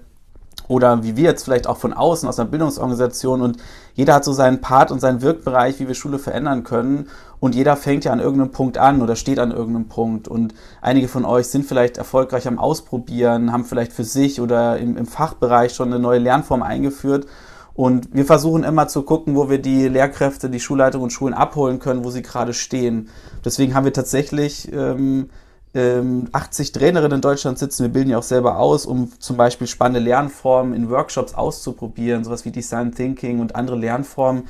oder 0.69 1.03
wie 1.03 1.17
wir 1.17 1.25
jetzt 1.25 1.45
vielleicht 1.45 1.67
auch 1.67 1.77
von 1.77 1.93
außen 1.93 2.29
aus 2.29 2.39
einer 2.39 2.49
Bildungsorganisation 2.49 3.43
und 3.43 3.59
jeder 3.95 4.15
hat 4.15 4.25
so 4.25 4.33
seinen 4.33 4.61
Part 4.61 4.91
und 4.91 5.01
seinen 5.01 5.21
Wirkbereich, 5.21 5.79
wie 5.81 5.89
wir 5.89 5.95
Schule 5.95 6.19
verändern 6.19 6.65
können. 6.65 7.09
Und 7.41 7.55
jeder 7.55 7.77
fängt 7.77 8.05
ja 8.05 8.13
an 8.13 8.21
irgendeinem 8.21 8.53
Punkt 8.53 8.79
an 8.79 9.03
oder 9.03 9.17
steht 9.17 9.39
an 9.39 9.51
irgendeinem 9.51 9.89
Punkt. 9.89 10.29
Und 10.29 10.55
einige 10.81 11.09
von 11.09 11.25
euch 11.25 11.49
sind 11.49 11.67
vielleicht 11.67 11.99
erfolgreich 11.99 12.47
am 12.47 12.59
Ausprobieren, 12.59 13.53
haben 13.53 13.65
vielleicht 13.65 13.93
für 13.93 14.05
sich 14.05 14.41
oder 14.41 14.79
im, 14.79 14.97
im 14.97 15.07
Fachbereich 15.07 15.75
schon 15.75 15.89
eine 15.89 15.99
neue 15.99 16.21
Lernform 16.21 16.63
eingeführt. 16.63 17.27
Und 17.75 18.15
wir 18.15 18.25
versuchen 18.25 18.65
immer 18.65 18.87
zu 18.89 19.03
gucken, 19.03 19.35
wo 19.35 19.51
wir 19.51 19.59
die 19.59 19.89
Lehrkräfte, 19.89 20.51
die 20.51 20.61
Schulleitung 20.61 21.03
und 21.03 21.11
Schulen 21.11 21.35
abholen 21.35 21.79
können, 21.79 22.05
wo 22.05 22.11
sie 22.11 22.23
gerade 22.23 22.55
stehen. 22.55 23.09
Deswegen 23.45 23.75
haben 23.75 23.85
wir 23.85 23.93
tatsächlich 23.93 24.71
ähm, 24.73 25.31
80 25.75 26.73
Trainerinnen 26.73 27.17
in 27.17 27.21
Deutschland 27.23 27.59
sitzen. 27.59 27.85
Wir 27.85 27.93
bilden 27.93 28.11
ja 28.11 28.19
auch 28.19 28.23
selber 28.23 28.59
aus, 28.59 28.85
um 28.85 29.11
zum 29.19 29.39
Beispiel 29.39 29.67
spannende 29.67 30.01
Lernformen 30.01 30.75
in 30.75 30.91
Workshops 30.91 31.35
auszuprobieren, 31.35 32.25
sowas 32.25 32.45
wie 32.45 32.51
Design 32.51 32.95
Thinking 32.95 33.41
und 33.41 33.57
andere 33.57 33.77
Lernformen 33.77 34.45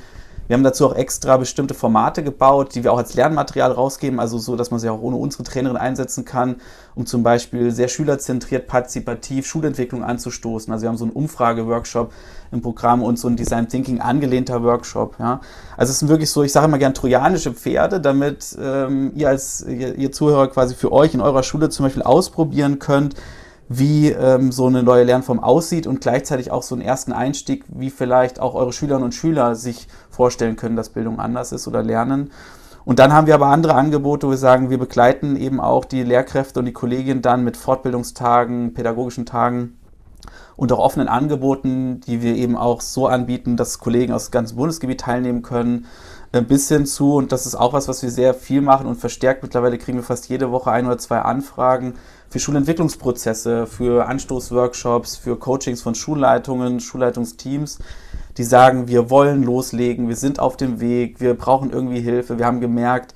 wir 0.53 0.57
haben 0.57 0.63
dazu 0.63 0.85
auch 0.85 0.95
extra 0.95 1.37
bestimmte 1.37 1.73
Formate 1.73 2.23
gebaut, 2.23 2.75
die 2.75 2.83
wir 2.83 2.93
auch 2.93 2.99
als 2.99 3.15
Lernmaterial 3.15 3.71
rausgeben, 3.71 4.19
also 4.19 4.37
so, 4.37 4.55
dass 4.55 4.69
man 4.69 4.79
sie 4.79 4.87
auch 4.87 5.01
ohne 5.01 5.15
unsere 5.15 5.41
Trainerin 5.41 5.77
einsetzen 5.77 6.25
kann, 6.25 6.57
um 6.93 7.07
zum 7.07 7.23
Beispiel 7.23 7.71
sehr 7.71 7.87
schülerzentriert, 7.87 8.67
partizipativ 8.67 9.47
Schulentwicklung 9.47 10.03
anzustoßen. 10.03 10.71
Also 10.71 10.83
wir 10.83 10.89
haben 10.89 10.97
so 10.97 11.05
einen 11.05 11.13
Umfrage-Workshop 11.13 12.11
im 12.51 12.61
Programm 12.61 13.01
und 13.01 13.17
so 13.17 13.29
ein 13.29 13.35
Design 13.35 13.67
Thinking 13.67 13.99
angelehnter 13.99 14.61
Workshop. 14.61 15.15
Ja. 15.17 15.41
Also 15.75 15.89
es 15.89 15.97
sind 15.97 16.09
wirklich 16.09 16.29
so, 16.29 16.43
ich 16.43 16.51
sage 16.51 16.67
immer 16.67 16.77
gern 16.77 16.93
trojanische 16.93 17.51
Pferde, 17.51 17.99
damit 17.99 18.55
ähm, 18.61 19.11
ihr 19.15 19.29
als 19.29 19.65
ihr, 19.67 19.95
ihr 19.95 20.11
Zuhörer 20.11 20.49
quasi 20.49 20.75
für 20.75 20.91
euch 20.91 21.15
in 21.15 21.21
eurer 21.21 21.41
Schule 21.41 21.69
zum 21.69 21.87
Beispiel 21.87 22.03
ausprobieren 22.03 22.77
könnt, 22.77 23.15
wie 23.69 24.09
ähm, 24.09 24.51
so 24.51 24.67
eine 24.67 24.83
neue 24.83 25.03
Lernform 25.03 25.39
aussieht 25.39 25.87
und 25.87 26.01
gleichzeitig 26.01 26.51
auch 26.51 26.63
so 26.63 26.75
einen 26.75 26.83
ersten 26.83 27.13
Einstieg, 27.13 27.63
wie 27.67 27.89
vielleicht 27.89 28.39
auch 28.39 28.55
eure 28.55 28.73
Schülerinnen 28.73 29.05
und 29.05 29.13
Schüler 29.13 29.55
sich 29.55 29.87
vorstellen 30.09 30.55
können, 30.55 30.75
dass 30.75 30.89
Bildung 30.89 31.19
anders 31.19 31.51
ist 31.51 31.67
oder 31.67 31.81
lernen. 31.83 32.31
Und 32.85 32.99
dann 32.99 33.13
haben 33.13 33.27
wir 33.27 33.35
aber 33.35 33.47
andere 33.47 33.75
Angebote, 33.75 34.27
wo 34.27 34.31
wir 34.31 34.37
sagen, 34.37 34.69
wir 34.69 34.77
begleiten 34.77 35.37
eben 35.37 35.61
auch 35.61 35.85
die 35.85 36.03
Lehrkräfte 36.03 36.59
und 36.59 36.65
die 36.65 36.73
Kolleginnen 36.73 37.21
dann 37.21 37.43
mit 37.43 37.55
Fortbildungstagen, 37.55 38.73
pädagogischen 38.73 39.25
Tagen 39.25 39.77
und 40.55 40.71
auch 40.71 40.79
offenen 40.79 41.07
Angeboten, 41.07 42.01
die 42.01 42.21
wir 42.21 42.35
eben 42.35 42.57
auch 42.57 42.81
so 42.81 43.07
anbieten, 43.07 43.57
dass 43.57 43.79
Kollegen 43.79 44.13
aus 44.13 44.25
dem 44.25 44.31
ganzen 44.31 44.57
Bundesgebiet 44.57 45.01
teilnehmen 45.01 45.41
können, 45.41 45.85
bis 46.41 46.67
hin 46.67 46.85
zu, 46.87 47.15
und 47.15 47.31
das 47.31 47.45
ist 47.45 47.53
auch 47.53 47.73
was, 47.73 47.87
was 47.87 48.01
wir 48.01 48.09
sehr 48.09 48.33
viel 48.33 48.61
machen 48.61 48.87
und 48.87 48.95
verstärkt. 48.95 49.43
Mittlerweile 49.43 49.77
kriegen 49.77 49.99
wir 49.99 50.03
fast 50.03 50.27
jede 50.29 50.51
Woche 50.51 50.71
ein 50.71 50.87
oder 50.87 50.97
zwei 50.97 51.19
Anfragen 51.19 51.93
für 52.29 52.39
Schulentwicklungsprozesse, 52.39 53.67
für 53.67 54.07
Anstoßworkshops, 54.07 55.15
für 55.15 55.37
Coachings 55.37 55.83
von 55.83 55.93
Schulleitungen, 55.93 56.79
Schulleitungsteams, 56.79 57.77
die 58.37 58.43
sagen, 58.43 58.87
wir 58.87 59.11
wollen 59.11 59.43
loslegen, 59.43 60.07
wir 60.07 60.15
sind 60.15 60.39
auf 60.39 60.57
dem 60.57 60.79
Weg, 60.79 61.21
wir 61.21 61.35
brauchen 61.35 61.69
irgendwie 61.69 61.99
Hilfe, 61.99 62.39
wir 62.39 62.47
haben 62.47 62.61
gemerkt, 62.61 63.13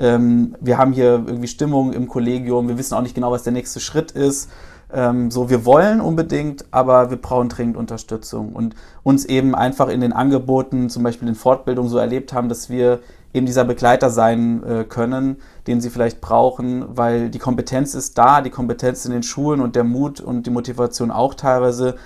ähm, 0.00 0.56
wir 0.60 0.76
haben 0.76 0.92
hier 0.92 1.22
irgendwie 1.24 1.46
Stimmung 1.46 1.92
im 1.92 2.08
Kollegium, 2.08 2.66
wir 2.66 2.76
wissen 2.76 2.94
auch 2.94 3.02
nicht 3.02 3.14
genau, 3.14 3.30
was 3.30 3.44
der 3.44 3.52
nächste 3.52 3.78
Schritt 3.78 4.10
ist 4.10 4.50
ähm, 4.92 5.30
so, 5.30 5.50
wir 5.50 5.64
wollen 5.64 6.00
unbedingt, 6.00 6.64
aber 6.70 7.10
wir 7.10 7.16
brauchen 7.16 7.48
dringend 7.48 7.76
Unterstützung 7.76 8.52
und 8.52 8.74
uns 9.02 9.24
eben 9.24 9.54
einfach 9.54 9.88
in 9.88 10.00
den 10.00 10.12
Angeboten, 10.12 10.88
zum 10.90 11.02
Beispiel 11.02 11.28
in 11.28 11.34
Fortbildung, 11.34 11.88
so 11.88 11.98
erlebt 11.98 12.32
haben, 12.32 12.48
dass 12.48 12.70
wir 12.70 13.00
eben 13.34 13.46
dieser 13.46 13.64
Begleiter 13.64 14.10
sein 14.10 14.62
äh, 14.62 14.84
können, 14.84 15.36
den 15.66 15.80
sie 15.80 15.90
vielleicht 15.90 16.20
brauchen, 16.20 16.84
weil 16.96 17.30
die 17.30 17.38
Kompetenz 17.38 17.94
ist 17.94 18.16
da, 18.16 18.40
die 18.40 18.50
Kompetenz 18.50 19.04
in 19.04 19.12
den 19.12 19.22
Schulen 19.22 19.60
und 19.60 19.76
der 19.76 19.84
Mut 19.84 20.20
und 20.20 20.46
die 20.46 20.50
Motivation 20.50 21.10
auch 21.10 21.34
teilweise, 21.34 21.96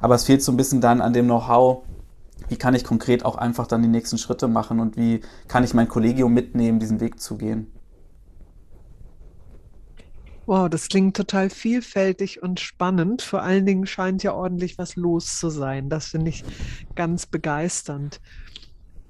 aber 0.00 0.14
es 0.14 0.24
fehlt 0.24 0.42
so 0.42 0.50
ein 0.50 0.56
bisschen 0.56 0.80
dann 0.80 1.00
an 1.00 1.12
dem 1.12 1.26
Know-how, 1.26 1.82
wie 2.48 2.56
kann 2.56 2.74
ich 2.74 2.84
konkret 2.84 3.24
auch 3.24 3.36
einfach 3.36 3.66
dann 3.66 3.82
die 3.82 3.88
nächsten 3.88 4.18
Schritte 4.18 4.48
machen 4.48 4.80
und 4.80 4.96
wie 4.96 5.20
kann 5.46 5.62
ich 5.62 5.74
mein 5.74 5.88
Kollegium 5.88 6.32
mitnehmen, 6.32 6.80
diesen 6.80 7.00
Weg 7.00 7.20
zu 7.20 7.36
gehen. 7.36 7.70
Wow, 10.46 10.68
das 10.68 10.88
klingt 10.88 11.16
total 11.16 11.50
vielfältig 11.50 12.42
und 12.42 12.60
spannend. 12.60 13.22
Vor 13.22 13.42
allen 13.42 13.66
Dingen 13.66 13.86
scheint 13.86 14.22
ja 14.22 14.34
ordentlich 14.34 14.78
was 14.78 14.96
los 14.96 15.38
zu 15.38 15.50
sein. 15.50 15.88
Das 15.88 16.08
finde 16.08 16.30
ich 16.30 16.44
ganz 16.94 17.26
begeisternd. 17.26 18.20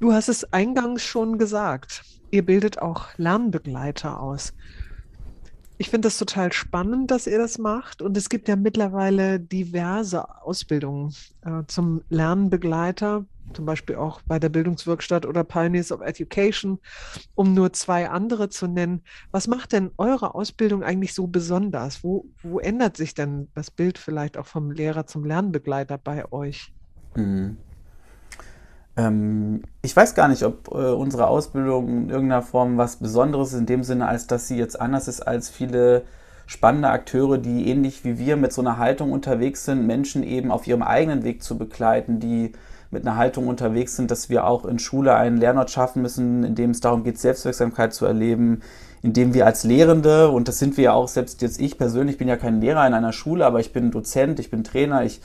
Du 0.00 0.12
hast 0.12 0.28
es 0.28 0.52
eingangs 0.52 1.02
schon 1.02 1.38
gesagt. 1.38 2.04
Ihr 2.30 2.44
bildet 2.44 2.80
auch 2.80 3.06
Lernbegleiter 3.16 4.20
aus. 4.20 4.52
Ich 5.78 5.88
finde 5.88 6.08
das 6.08 6.18
total 6.18 6.52
spannend, 6.52 7.10
dass 7.10 7.26
ihr 7.26 7.38
das 7.38 7.58
macht. 7.58 8.02
Und 8.02 8.16
es 8.16 8.28
gibt 8.28 8.49
ja 8.49 8.56
mittlerweile 8.56 9.40
diverse 9.40 10.42
Ausbildungen 10.42 11.14
äh, 11.42 11.62
zum 11.66 12.02
Lernbegleiter 12.10 13.25
zum 13.54 13.64
Beispiel 13.64 13.97
auch 13.97 14.21
bei 14.23 14.38
der 14.38 14.49
Bildungswerkstatt 14.49 15.26
oder 15.26 15.45
Pioneers 15.45 15.92
of 15.92 16.00
Education, 16.00 16.78
um 17.35 17.54
nur 17.54 17.73
zwei 17.73 18.09
andere 18.09 18.49
zu 18.49 18.66
nennen. 18.66 19.02
Was 19.30 19.49
macht 19.49 19.73
denn 19.73 19.90
eure 19.99 20.35
Ausbildung 20.35 20.83
eigentlich 20.83 21.14
so 21.14 21.26
besonders? 21.26 22.02
Wo, 22.04 22.26
wo 22.42 22.59
ändert 22.59 22.97
sich 22.97 23.14
denn 23.14 23.49
das 23.54 23.71
Bild 23.71 23.99
vielleicht 23.99 24.37
auch 24.37 24.47
vom 24.47 24.71
Lehrer 24.71 25.07
zum 25.07 25.25
Lernbegleiter 25.25 25.99
bei 25.99 26.30
euch? 26.33 26.73
Mhm. 27.16 27.57
Ähm, 28.97 29.62
ich 29.83 29.97
weiß 29.97 30.14
gar 30.14 30.28
nicht, 30.28 30.42
ob 30.42 30.69
äh, 30.69 30.92
unsere 30.92 31.28
Ausbildung 31.28 31.88
in 31.88 32.11
irgendeiner 32.11 32.42
Form 32.42 32.76
was 32.76 32.97
Besonderes 32.97 33.52
ist, 33.52 33.61
in 33.61 33.66
dem 33.66 33.85
Sinne, 33.85 34.09
als 34.09 34.26
dass 34.26 34.49
sie 34.49 34.57
jetzt 34.57 34.80
anders 34.80 35.09
ist 35.09 35.21
als 35.21 35.49
viele 35.49 36.04
spannende 36.47 36.88
Akteure, 36.88 37.38
die 37.38 37.69
ähnlich 37.69 38.04
wie 38.04 38.19
wir 38.19 38.37
mit 38.37 38.52
so 38.52 38.61
einer 38.61 38.76
Haltung 38.76 39.12
unterwegs 39.12 39.64
sind, 39.64 39.87
Menschen 39.87 40.25
eben 40.25 40.50
auf 40.50 40.66
ihrem 40.66 40.83
eigenen 40.83 41.23
Weg 41.23 41.45
zu 41.45 41.57
begleiten, 41.57 42.19
die 42.19 42.52
mit 42.90 43.06
einer 43.06 43.16
Haltung 43.16 43.47
unterwegs 43.47 43.97
sind, 43.97 44.11
dass 44.11 44.28
wir 44.28 44.47
auch 44.47 44.64
in 44.64 44.78
Schule 44.78 45.14
einen 45.14 45.37
Lernort 45.37 45.70
schaffen 45.70 46.02
müssen, 46.02 46.44
in 46.44 46.54
dem 46.54 46.70
es 46.70 46.80
darum 46.80 47.04
geht, 47.04 47.18
Selbstwirksamkeit 47.18 47.94
zu 47.94 48.04
erleben, 48.04 48.62
in 49.02 49.12
dem 49.12 49.32
wir 49.32 49.47
als 49.47 49.64
Lehrende, 49.64 50.30
und 50.30 50.49
das 50.49 50.59
sind 50.59 50.76
wir 50.76 50.85
ja 50.85 50.92
auch, 50.92 51.09
selbst 51.09 51.40
jetzt 51.40 51.61
ich 51.61 51.78
persönlich 51.78 52.18
bin 52.18 52.28
ja 52.28 52.37
kein 52.37 52.61
Lehrer 52.61 52.87
in 52.87 52.94
einer 52.94 53.12
Schule, 53.12 53.47
aber 53.47 53.61
ich 53.61 53.73
bin 53.73 53.90
Dozent, 53.90 54.40
ich 54.40 54.50
bin 54.50 54.64
Trainer, 54.64 55.04
ich, 55.04 55.20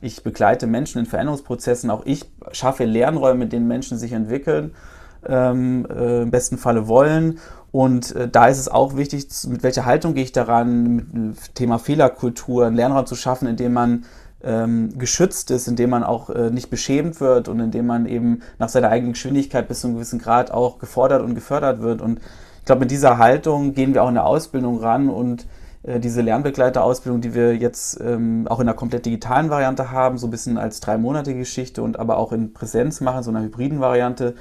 ich 0.00 0.22
begleite 0.22 0.66
Menschen 0.66 0.98
in 0.98 1.06
Veränderungsprozessen, 1.06 1.90
auch 1.90 2.06
ich 2.06 2.30
schaffe 2.52 2.84
Lernräume, 2.84 3.44
in 3.44 3.50
denen 3.50 3.68
Menschen 3.68 3.98
sich 3.98 4.12
entwickeln, 4.12 4.74
ähm, 5.26 5.86
äh, 5.90 6.22
im 6.22 6.30
besten 6.30 6.58
Falle 6.58 6.88
wollen. 6.88 7.38
Und 7.70 8.16
äh, 8.16 8.28
da 8.28 8.48
ist 8.48 8.58
es 8.58 8.68
auch 8.68 8.96
wichtig, 8.96 9.28
mit 9.46 9.62
welcher 9.62 9.84
Haltung 9.84 10.14
gehe 10.14 10.24
ich 10.24 10.32
daran, 10.32 10.94
mit 10.96 11.54
Thema 11.54 11.78
Fehlerkultur, 11.78 12.66
einen 12.66 12.74
Lernraum 12.74 13.06
zu 13.06 13.14
schaffen, 13.14 13.46
in 13.46 13.56
dem 13.56 13.74
man 13.74 14.04
ähm, 14.42 14.98
geschützt 14.98 15.50
ist, 15.50 15.68
indem 15.68 15.90
man 15.90 16.02
auch 16.02 16.30
äh, 16.30 16.50
nicht 16.50 16.70
beschämt 16.70 17.20
wird 17.20 17.48
und 17.48 17.60
indem 17.60 17.86
man 17.86 18.06
eben 18.06 18.40
nach 18.58 18.68
seiner 18.68 18.88
eigenen 18.88 19.12
Geschwindigkeit 19.12 19.68
bis 19.68 19.80
zu 19.80 19.88
einem 19.88 19.96
gewissen 19.96 20.18
Grad 20.18 20.50
auch 20.50 20.78
gefordert 20.78 21.22
und 21.22 21.34
gefördert 21.34 21.82
wird. 21.82 22.00
Und 22.00 22.20
ich 22.58 22.64
glaube, 22.64 22.80
mit 22.80 22.90
dieser 22.90 23.18
Haltung 23.18 23.74
gehen 23.74 23.94
wir 23.94 24.02
auch 24.02 24.08
in 24.08 24.14
der 24.14 24.26
Ausbildung 24.26 24.78
ran 24.78 25.08
und 25.08 25.46
äh, 25.82 26.00
diese 26.00 26.20
Lernbegleiterausbildung, 26.20 27.20
die 27.20 27.34
wir 27.34 27.56
jetzt 27.56 28.00
ähm, 28.00 28.46
auch 28.48 28.60
in 28.60 28.68
einer 28.68 28.76
komplett 28.76 29.06
digitalen 29.06 29.50
Variante 29.50 29.90
haben, 29.90 30.18
so 30.18 30.26
ein 30.26 30.30
bisschen 30.30 30.58
als 30.58 30.80
drei 30.80 30.98
Monate 30.98 31.34
Geschichte 31.34 31.82
und 31.82 31.98
aber 31.98 32.18
auch 32.18 32.32
in 32.32 32.52
Präsenz 32.52 33.00
machen, 33.00 33.22
so 33.22 33.30
einer 33.30 33.42
hybriden 33.42 33.80
Variante, 33.80 34.34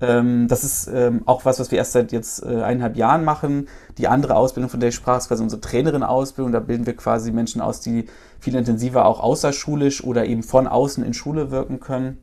das 0.00 0.64
ist 0.64 0.88
ähm, 0.92 1.22
auch 1.24 1.44
was, 1.44 1.60
was 1.60 1.70
wir 1.70 1.78
erst 1.78 1.92
seit 1.92 2.12
jetzt 2.12 2.42
äh, 2.42 2.62
eineinhalb 2.62 2.96
Jahren 2.96 3.24
machen. 3.24 3.68
Die 3.96 4.08
andere 4.08 4.36
Ausbildung, 4.36 4.68
von 4.68 4.80
der 4.80 4.88
ich 4.88 4.94
sprach, 4.94 5.18
ist 5.18 5.28
quasi 5.28 5.42
unsere 5.42 5.60
Trainerin-Ausbildung. 5.60 6.52
Da 6.52 6.60
bilden 6.60 6.86
wir 6.86 6.96
quasi 6.96 7.30
Menschen 7.30 7.60
aus, 7.60 7.80
die 7.80 8.06
viel 8.40 8.54
intensiver 8.56 9.06
auch 9.06 9.20
außerschulisch 9.20 10.04
oder 10.04 10.26
eben 10.26 10.42
von 10.42 10.66
außen 10.66 11.04
in 11.04 11.14
Schule 11.14 11.50
wirken 11.50 11.80
können. 11.80 12.18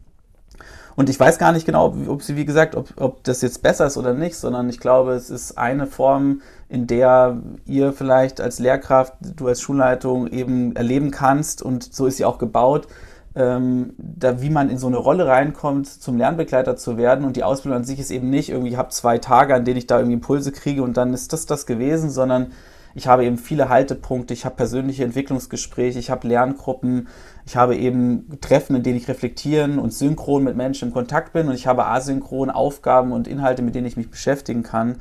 Und 0.95 1.09
ich 1.09 1.19
weiß 1.19 1.37
gar 1.37 1.53
nicht 1.53 1.65
genau, 1.65 1.87
ob, 1.87 2.07
ob 2.07 2.21
sie, 2.21 2.35
wie 2.35 2.45
gesagt, 2.45 2.75
ob, 2.75 2.89
ob 2.97 3.23
das 3.23 3.41
jetzt 3.41 3.63
besser 3.63 3.87
ist 3.87 3.97
oder 3.97 4.13
nicht, 4.13 4.35
sondern 4.35 4.69
ich 4.69 4.79
glaube, 4.79 5.13
es 5.13 5.29
ist 5.29 5.57
eine 5.57 5.87
Form, 5.87 6.41
in 6.67 6.87
der 6.87 7.41
ihr 7.65 7.93
vielleicht 7.93 8.41
als 8.41 8.59
Lehrkraft, 8.59 9.13
du 9.21 9.47
als 9.47 9.61
Schulleitung 9.61 10.27
eben 10.27 10.75
erleben 10.75 11.11
kannst 11.11 11.61
und 11.61 11.93
so 11.93 12.05
ist 12.05 12.17
sie 12.17 12.25
auch 12.25 12.37
gebaut, 12.37 12.87
ähm, 13.35 13.93
da, 13.97 14.41
wie 14.41 14.49
man 14.49 14.69
in 14.69 14.77
so 14.77 14.87
eine 14.87 14.97
Rolle 14.97 15.27
reinkommt, 15.27 15.87
zum 15.87 16.17
Lernbegleiter 16.17 16.75
zu 16.75 16.97
werden. 16.97 17.25
Und 17.25 17.37
die 17.37 17.43
Ausbildung 17.43 17.79
an 17.79 17.85
sich 17.85 17.99
ist 17.99 18.11
eben 18.11 18.29
nicht 18.29 18.49
irgendwie, 18.49 18.71
ich 18.71 18.77
habe 18.77 18.89
zwei 18.89 19.17
Tage, 19.17 19.55
an 19.55 19.65
denen 19.65 19.77
ich 19.77 19.87
da 19.87 19.97
irgendwie 19.97 20.15
Impulse 20.15 20.51
kriege 20.51 20.83
und 20.83 20.97
dann 20.97 21.13
ist 21.13 21.33
das 21.33 21.45
das 21.45 21.65
gewesen, 21.65 22.09
sondern 22.09 22.51
ich 22.93 23.07
habe 23.07 23.23
eben 23.23 23.37
viele 23.37 23.69
Haltepunkte, 23.69 24.33
ich 24.33 24.43
habe 24.43 24.55
persönliche 24.55 25.05
Entwicklungsgespräche, 25.05 25.97
ich 25.97 26.09
habe 26.09 26.27
Lerngruppen, 26.27 27.07
ich 27.45 27.55
habe 27.55 27.77
eben 27.77 28.37
Treffen, 28.41 28.75
in 28.75 28.83
denen 28.83 28.97
ich 28.97 29.07
reflektieren 29.07 29.79
und 29.79 29.93
synchron 29.93 30.43
mit 30.43 30.57
Menschen 30.57 30.89
im 30.89 30.93
Kontakt 30.93 31.31
bin 31.31 31.47
und 31.47 31.55
ich 31.55 31.67
habe 31.67 31.85
asynchron 31.85 32.49
Aufgaben 32.49 33.13
und 33.13 33.29
Inhalte, 33.29 33.61
mit 33.61 33.75
denen 33.75 33.87
ich 33.87 33.95
mich 33.95 34.09
beschäftigen 34.09 34.63
kann. 34.63 34.97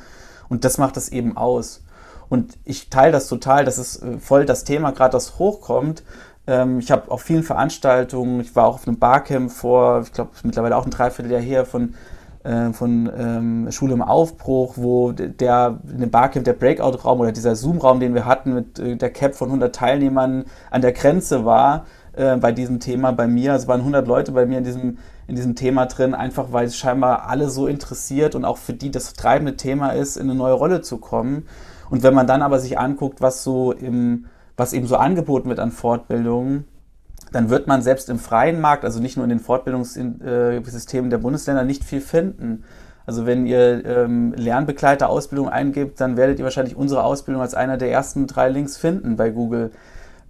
Und 0.49 0.64
das 0.64 0.78
macht 0.78 0.96
das 0.96 1.08
eben 1.08 1.37
aus. 1.37 1.82
Und 2.28 2.58
ich 2.64 2.90
teile 2.90 3.10
das 3.10 3.26
total, 3.26 3.64
das 3.64 3.78
ist 3.78 4.02
äh, 4.02 4.18
voll 4.18 4.46
das 4.46 4.62
Thema, 4.62 4.92
gerade 4.92 5.12
das 5.12 5.38
hochkommt, 5.38 6.04
ich 6.78 6.90
habe 6.90 7.11
auf 7.11 7.23
vielen 7.23 7.42
Veranstaltungen, 7.42 8.40
ich 8.40 8.57
war 8.57 8.66
auch 8.66 8.75
auf 8.75 8.88
einem 8.88 8.99
Barcamp 8.99 9.52
vor, 9.52 10.02
ich 10.02 10.12
glaube 10.12 10.30
mittlerweile 10.42 10.76
auch 10.76 10.85
ein 10.85 10.90
Dreivierteljahr 10.90 11.40
her 11.40 11.64
von, 11.64 11.95
äh, 12.42 12.73
von 12.73 13.11
ähm, 13.16 13.71
Schule 13.71 13.95
im 13.95 14.02
Aufbruch, 14.02 14.75
wo 14.76 15.12
der 15.12 15.78
in 15.88 16.00
dem 16.00 16.11
Barcamp 16.11 16.45
der 16.45 16.54
Breakout-Raum 16.54 17.21
oder 17.21 17.33
dieser 17.33 17.54
Zoom-Raum, 17.54 18.00
den 18.00 18.14
wir 18.14 18.25
hatten 18.25 18.54
mit 18.54 18.78
äh, 18.78 18.97
der 18.97 19.11
Cap 19.11 19.35
von 19.35 19.49
100 19.49 19.75
Teilnehmern 19.75 20.45
an 20.71 20.83
der 20.83 20.92
Grenze 20.92 21.45
war 21.45 21.87
äh, 22.14 22.37
bei 22.37 22.52
diesem 22.52 22.80
Thema 22.80 23.12
bei 23.12 23.28
mir. 23.28 23.52
Also 23.52 23.69
waren 23.69 23.80
100 23.80 24.07
Leute 24.09 24.33
bei 24.33 24.47
mir 24.47 24.59
in 24.59 24.64
diesem 24.64 24.99
in 25.30 25.37
diesem 25.37 25.54
Thema 25.54 25.87
drin, 25.87 26.12
einfach 26.12 26.47
weil 26.50 26.66
es 26.66 26.76
scheinbar 26.76 27.28
alle 27.28 27.50
so 27.50 27.69
interessiert 27.69 28.35
und 28.35 28.45
auch 28.45 28.59
für 28.59 28.73
die 28.73 28.90
das 28.90 29.12
treibende 29.12 29.57
Thema 29.57 29.90
ist, 29.90 30.16
in 30.16 30.25
eine 30.25 30.35
neue 30.35 30.54
Rolle 30.54 30.80
zu 30.83 30.99
kommen. 30.99 31.47
Und 31.88 32.02
wenn 32.02 32.14
man 32.14 32.26
dann 32.26 32.42
aber 32.42 32.59
sich 32.59 32.80
anguckt, 32.80 33.21
was 33.21 33.45
so 33.45 33.71
im 33.71 34.26
was 34.61 34.75
eben 34.75 34.87
so 34.87 34.97
angeboten 34.97 35.49
wird 35.49 35.59
an 35.59 35.73
Fortbildungen, 35.73 36.64
dann 37.33 37.49
wird 37.49 37.67
man 37.67 37.81
selbst 37.81 38.11
im 38.11 38.19
freien 38.19 38.61
Markt, 38.61 38.85
also 38.85 39.00
nicht 39.00 39.17
nur 39.17 39.25
in 39.25 39.31
den 39.31 39.40
Fortbildungssystemen 39.40 41.11
der 41.11 41.19
Bundesländer, 41.19 41.64
nicht 41.64 41.83
viel 41.83 42.02
finden. 42.02 42.64
Also 43.07 43.25
wenn 43.25 43.47
ihr 43.47 43.85
ähm, 43.87 44.35
Lernbegleiter-Ausbildung 44.37 45.49
eingebt, 45.49 46.00
dann 46.00 46.19
werdet 46.19 46.38
ihr 46.38 46.45
wahrscheinlich 46.45 46.76
unsere 46.76 47.05
Ausbildung 47.05 47.40
als 47.40 47.55
einer 47.55 47.79
der 47.79 47.90
ersten 47.90 48.26
drei 48.26 48.50
Links 48.50 48.76
finden 48.76 49.17
bei 49.17 49.31
Google. 49.31 49.71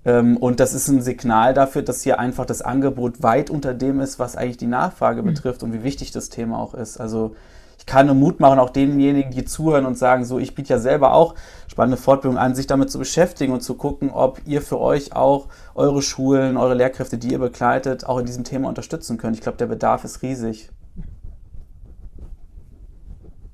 Ähm, 0.05 0.37
und 0.37 0.61
das 0.61 0.75
ist 0.75 0.87
ein 0.89 1.03
Signal 1.03 1.53
dafür, 1.53 1.83
dass 1.83 2.03
hier 2.03 2.21
einfach 2.21 2.47
das 2.47 2.63
Angebot 2.63 3.23
weit 3.25 3.51
unter 3.51 3.75
dem 3.75 4.01
ist, 4.01 4.19
was 4.21 4.37
eigentlich 4.37 4.59
die 4.59 4.67
Nachfrage 4.67 5.23
mhm. 5.23 5.27
betrifft 5.27 5.63
und 5.65 5.73
wie 5.73 5.83
wichtig 5.83 6.13
das 6.13 6.29
Thema 6.29 6.59
auch 6.59 6.75
ist. 6.75 7.01
Also 7.01 7.35
ich 7.81 7.87
kann 7.87 8.05
nur 8.05 8.15
Mut 8.15 8.41
machen, 8.41 8.59
auch 8.59 8.69
denjenigen, 8.69 9.33
die 9.33 9.47
zuhören 9.47 9.87
und 9.87 9.97
sagen, 9.97 10.27
so, 10.27 10.39
ich 10.39 10.55
biete 10.55 10.69
ja 10.69 10.79
selber 10.79 11.15
auch 11.15 11.35
spannende 11.67 11.97
Fortbildung 11.97 12.39
an, 12.39 12.55
sich 12.55 12.67
damit 12.67 12.91
zu 12.91 12.99
beschäftigen 12.99 13.55
und 13.55 13.63
zu 13.63 13.75
gucken, 13.75 14.11
ob 14.11 14.43
ihr 14.45 14.61
für 14.61 14.79
euch 14.79 15.15
auch 15.15 15.47
eure 15.75 16.03
Schulen, 16.03 16.59
eure 16.59 16.75
Lehrkräfte, 16.75 17.17
die 17.17 17.33
ihr 17.33 17.39
begleitet, 17.39 18.05
auch 18.05 18.19
in 18.19 18.27
diesem 18.27 18.45
Thema 18.45 18.69
unterstützen 18.69 19.17
könnt. 19.17 19.37
Ich 19.37 19.43
glaube, 19.43 19.57
der 19.57 19.67
Bedarf 19.67 20.05
ist 20.05 20.21
riesig. 20.21 20.69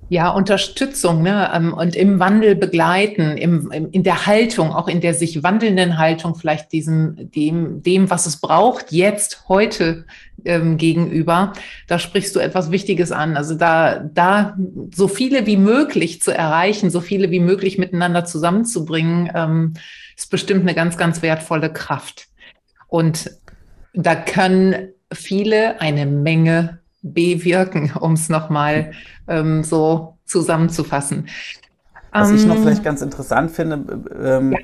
Ja, 0.09 0.31
Unterstützung 0.31 1.23
ne? 1.23 1.51
Ähm, 1.53 1.75
und 1.75 1.97
im 1.97 2.21
Wandel 2.21 2.55
begleiten, 2.55 3.37
im, 3.37 3.73
im, 3.73 3.91
in 3.91 4.05
der 4.05 4.27
Haltung, 4.27 4.73
auch 4.73 4.87
in 4.87 5.01
der 5.01 5.15
sich 5.15 5.43
wandelnden 5.43 5.99
Haltung, 5.99 6.37
vielleicht 6.37 6.71
diesem, 6.73 7.31
dem, 7.33 7.83
dem, 7.83 8.09
was 8.09 8.27
es 8.27 8.41
braucht, 8.41 8.93
jetzt, 8.93 9.49
heute 9.49 10.05
ähm, 10.45 10.77
gegenüber. 10.77 11.55
Da 11.89 11.99
sprichst 11.99 12.37
du 12.37 12.41
etwas 12.41 12.71
Wichtiges 12.71 13.11
an. 13.11 13.37
Also 13.37 13.57
da, 13.57 13.99
da 13.99 14.57
so 14.95 15.09
viele 15.09 15.45
wie 15.47 15.57
möglich 15.57 16.23
zu 16.23 16.31
erreichen, 16.31 16.91
so 16.91 17.01
viele 17.01 17.33
wie 17.33 17.41
möglich 17.41 17.77
miteinander 17.77 18.25
zusammenzubringen, 18.25 19.31
ähm, 19.35 19.75
ist 20.17 20.31
bestimmt 20.31 20.63
eine 20.63 20.75
ganz, 20.75 20.97
ganz 20.97 21.21
wertvolle 21.23 21.73
Kraft. 21.73 22.29
Und 22.87 23.31
da 23.93 24.15
können 24.15 24.91
viele 25.13 25.81
eine 25.81 26.07
Menge 26.07 26.79
bewirken, 27.13 27.93
um 28.01 28.13
es 28.13 28.29
nochmal 28.29 28.93
ähm, 29.29 29.63
so 29.65 30.17
zusammenzufassen. 30.25 31.27
Was 32.19 32.31
ich 32.31 32.47
noch 32.47 32.57
ähm, 32.57 32.63
vielleicht 32.63 32.85
ganz 32.85 33.03
interessant 33.03 33.51
finde, 33.51 33.85
ähm, 34.19 34.53
ja. 34.53 34.59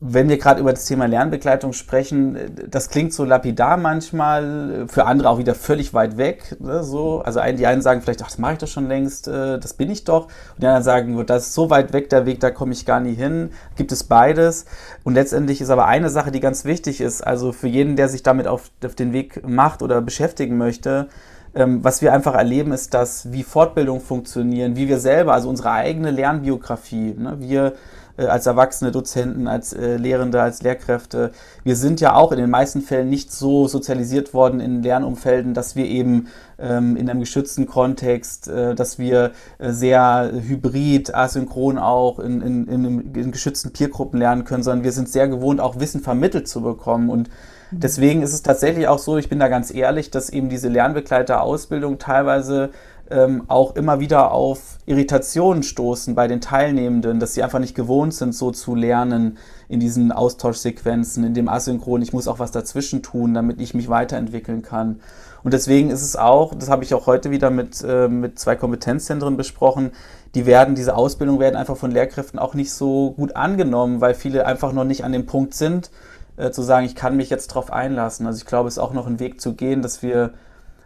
wenn 0.00 0.28
wir 0.28 0.36
gerade 0.36 0.60
über 0.60 0.72
das 0.72 0.84
Thema 0.84 1.06
Lernbegleitung 1.06 1.72
sprechen, 1.72 2.36
das 2.68 2.90
klingt 2.90 3.14
so 3.14 3.24
lapidar 3.24 3.76
manchmal, 3.76 4.84
für 4.88 5.06
andere 5.06 5.30
auch 5.30 5.38
wieder 5.38 5.54
völlig 5.54 5.94
weit 5.94 6.18
weg. 6.18 6.56
Ne, 6.60 6.84
so. 6.84 7.22
Also 7.22 7.40
die 7.56 7.66
einen 7.66 7.80
sagen 7.80 8.02
vielleicht, 8.02 8.22
ach, 8.22 8.26
das 8.26 8.38
mache 8.38 8.54
ich 8.54 8.58
doch 8.58 8.68
schon 8.68 8.86
längst, 8.86 9.28
äh, 9.28 9.58
das 9.58 9.74
bin 9.74 9.90
ich 9.90 10.04
doch. 10.04 10.24
Und 10.24 10.62
die 10.62 10.66
anderen 10.66 10.82
sagen, 10.82 11.26
das 11.26 11.46
ist 11.46 11.54
so 11.54 11.70
weit 11.70 11.92
weg 11.92 12.10
der 12.10 12.26
Weg, 12.26 12.40
da 12.40 12.50
komme 12.50 12.72
ich 12.72 12.84
gar 12.84 13.00
nie 13.00 13.14
hin. 13.14 13.50
Gibt 13.76 13.92
es 13.92 14.04
beides. 14.04 14.66
Und 15.04 15.14
letztendlich 15.14 15.60
ist 15.60 15.70
aber 15.70 15.86
eine 15.86 16.10
Sache, 16.10 16.32
die 16.32 16.40
ganz 16.40 16.64
wichtig 16.64 17.00
ist, 17.00 17.22
also 17.22 17.52
für 17.52 17.68
jeden, 17.68 17.96
der 17.96 18.08
sich 18.08 18.22
damit 18.22 18.46
auf, 18.46 18.70
auf 18.84 18.94
den 18.94 19.12
Weg 19.12 19.46
macht 19.48 19.80
oder 19.80 20.02
beschäftigen 20.02 20.58
möchte, 20.58 21.08
ähm, 21.54 21.84
was 21.84 22.02
wir 22.02 22.12
einfach 22.12 22.34
erleben, 22.34 22.72
ist, 22.72 22.94
dass 22.94 23.32
wie 23.32 23.42
Fortbildung 23.42 24.00
funktionieren, 24.00 24.76
wie 24.76 24.88
wir 24.88 24.98
selber, 24.98 25.34
also 25.34 25.48
unsere 25.48 25.70
eigene 25.70 26.10
Lernbiografie, 26.10 27.14
ne, 27.16 27.36
wir 27.38 27.74
äh, 28.16 28.26
als 28.26 28.46
erwachsene 28.46 28.92
Dozenten, 28.92 29.48
als 29.48 29.72
äh, 29.72 29.96
Lehrende, 29.96 30.40
als 30.40 30.62
Lehrkräfte, 30.62 31.32
wir 31.64 31.76
sind 31.76 32.00
ja 32.00 32.14
auch 32.14 32.32
in 32.32 32.38
den 32.38 32.50
meisten 32.50 32.80
Fällen 32.80 33.08
nicht 33.08 33.32
so 33.32 33.66
sozialisiert 33.66 34.34
worden 34.34 34.60
in 34.60 34.82
Lernumfelden, 34.82 35.54
dass 35.54 35.74
wir 35.74 35.86
eben 35.86 36.28
ähm, 36.58 36.96
in 36.96 37.10
einem 37.10 37.20
geschützten 37.20 37.66
Kontext, 37.66 38.48
äh, 38.48 38.74
dass 38.74 38.98
wir 38.98 39.32
äh, 39.58 39.70
sehr 39.72 40.30
hybrid, 40.32 41.14
asynchron 41.14 41.78
auch 41.78 42.18
in, 42.18 42.40
in, 42.40 42.68
in, 42.68 43.14
in 43.14 43.32
geschützten 43.32 43.72
Peergruppen 43.72 44.18
lernen 44.18 44.44
können, 44.44 44.62
sondern 44.62 44.84
wir 44.84 44.92
sind 44.92 45.08
sehr 45.08 45.28
gewohnt, 45.28 45.60
auch 45.60 45.80
Wissen 45.80 46.00
vermittelt 46.00 46.46
zu 46.46 46.62
bekommen. 46.62 47.10
Und 47.10 47.30
Deswegen 47.78 48.22
ist 48.22 48.32
es 48.32 48.42
tatsächlich 48.42 48.88
auch 48.88 48.98
so, 48.98 49.16
ich 49.18 49.28
bin 49.28 49.38
da 49.38 49.48
ganz 49.48 49.72
ehrlich, 49.72 50.10
dass 50.10 50.30
eben 50.30 50.48
diese 50.48 50.68
Lernbegleiterausbildung 50.68 51.98
teilweise 51.98 52.70
ähm, 53.10 53.44
auch 53.48 53.76
immer 53.76 54.00
wieder 54.00 54.32
auf 54.32 54.78
Irritationen 54.86 55.62
stoßen 55.62 56.14
bei 56.14 56.26
den 56.26 56.40
Teilnehmenden, 56.40 57.20
dass 57.20 57.34
sie 57.34 57.42
einfach 57.42 57.58
nicht 57.58 57.74
gewohnt 57.74 58.14
sind, 58.14 58.34
so 58.34 58.50
zu 58.50 58.74
lernen 58.74 59.36
in 59.68 59.80
diesen 59.80 60.10
Austauschsequenzen, 60.12 61.24
in 61.24 61.34
dem 61.34 61.48
Asynchron. 61.48 62.00
Ich 62.02 62.12
muss 62.12 62.28
auch 62.28 62.38
was 62.38 62.50
dazwischen 62.50 63.02
tun, 63.02 63.34
damit 63.34 63.60
ich 63.60 63.74
mich 63.74 63.88
weiterentwickeln 63.88 64.62
kann. 64.62 65.00
Und 65.42 65.52
deswegen 65.52 65.90
ist 65.90 66.00
es 66.00 66.16
auch, 66.16 66.54
das 66.54 66.70
habe 66.70 66.84
ich 66.84 66.94
auch 66.94 67.06
heute 67.06 67.30
wieder 67.30 67.50
mit, 67.50 67.84
äh, 67.86 68.08
mit 68.08 68.38
zwei 68.38 68.56
Kompetenzzentren 68.56 69.36
besprochen, 69.36 69.92
die 70.34 70.46
werden, 70.46 70.74
diese 70.74 70.96
Ausbildung 70.96 71.38
werden 71.38 71.56
einfach 71.56 71.76
von 71.76 71.90
Lehrkräften 71.90 72.38
auch 72.38 72.54
nicht 72.54 72.72
so 72.72 73.12
gut 73.12 73.36
angenommen, 73.36 74.00
weil 74.00 74.14
viele 74.14 74.46
einfach 74.46 74.72
noch 74.72 74.84
nicht 74.84 75.04
an 75.04 75.12
dem 75.12 75.26
Punkt 75.26 75.54
sind, 75.54 75.90
äh, 76.36 76.50
zu 76.50 76.62
sagen, 76.62 76.86
ich 76.86 76.94
kann 76.94 77.16
mich 77.16 77.30
jetzt 77.30 77.48
darauf 77.48 77.72
einlassen. 77.72 78.26
Also 78.26 78.38
ich 78.38 78.46
glaube, 78.46 78.68
es 78.68 78.74
ist 78.74 78.82
auch 78.82 78.92
noch 78.92 79.06
ein 79.06 79.20
Weg 79.20 79.40
zu 79.40 79.54
gehen, 79.54 79.82
dass 79.82 80.02
wir 80.02 80.34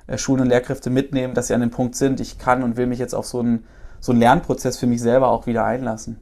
äh, 0.07 0.19
Schulen 0.19 0.43
und 0.43 0.49
Lehrkräfte 0.49 0.90
mitnehmen, 0.90 1.35
dass 1.35 1.49
sie 1.49 1.55
an 1.55 1.61
dem 1.61 1.71
Punkt 1.71 1.95
sind, 1.95 2.21
ich 2.21 2.38
kann 2.38 2.62
und 2.62 2.76
will 2.76 2.87
mich 2.87 2.99
jetzt 2.99 3.14
auf 3.14 3.26
so 3.26 3.40
einen, 3.40 3.64
so 4.00 4.12
einen 4.12 4.21
Lernprozess 4.21 4.78
für 4.78 4.87
mich 4.87 5.00
selber 5.00 5.28
auch 5.28 5.47
wieder 5.47 5.64
einlassen. 5.64 6.19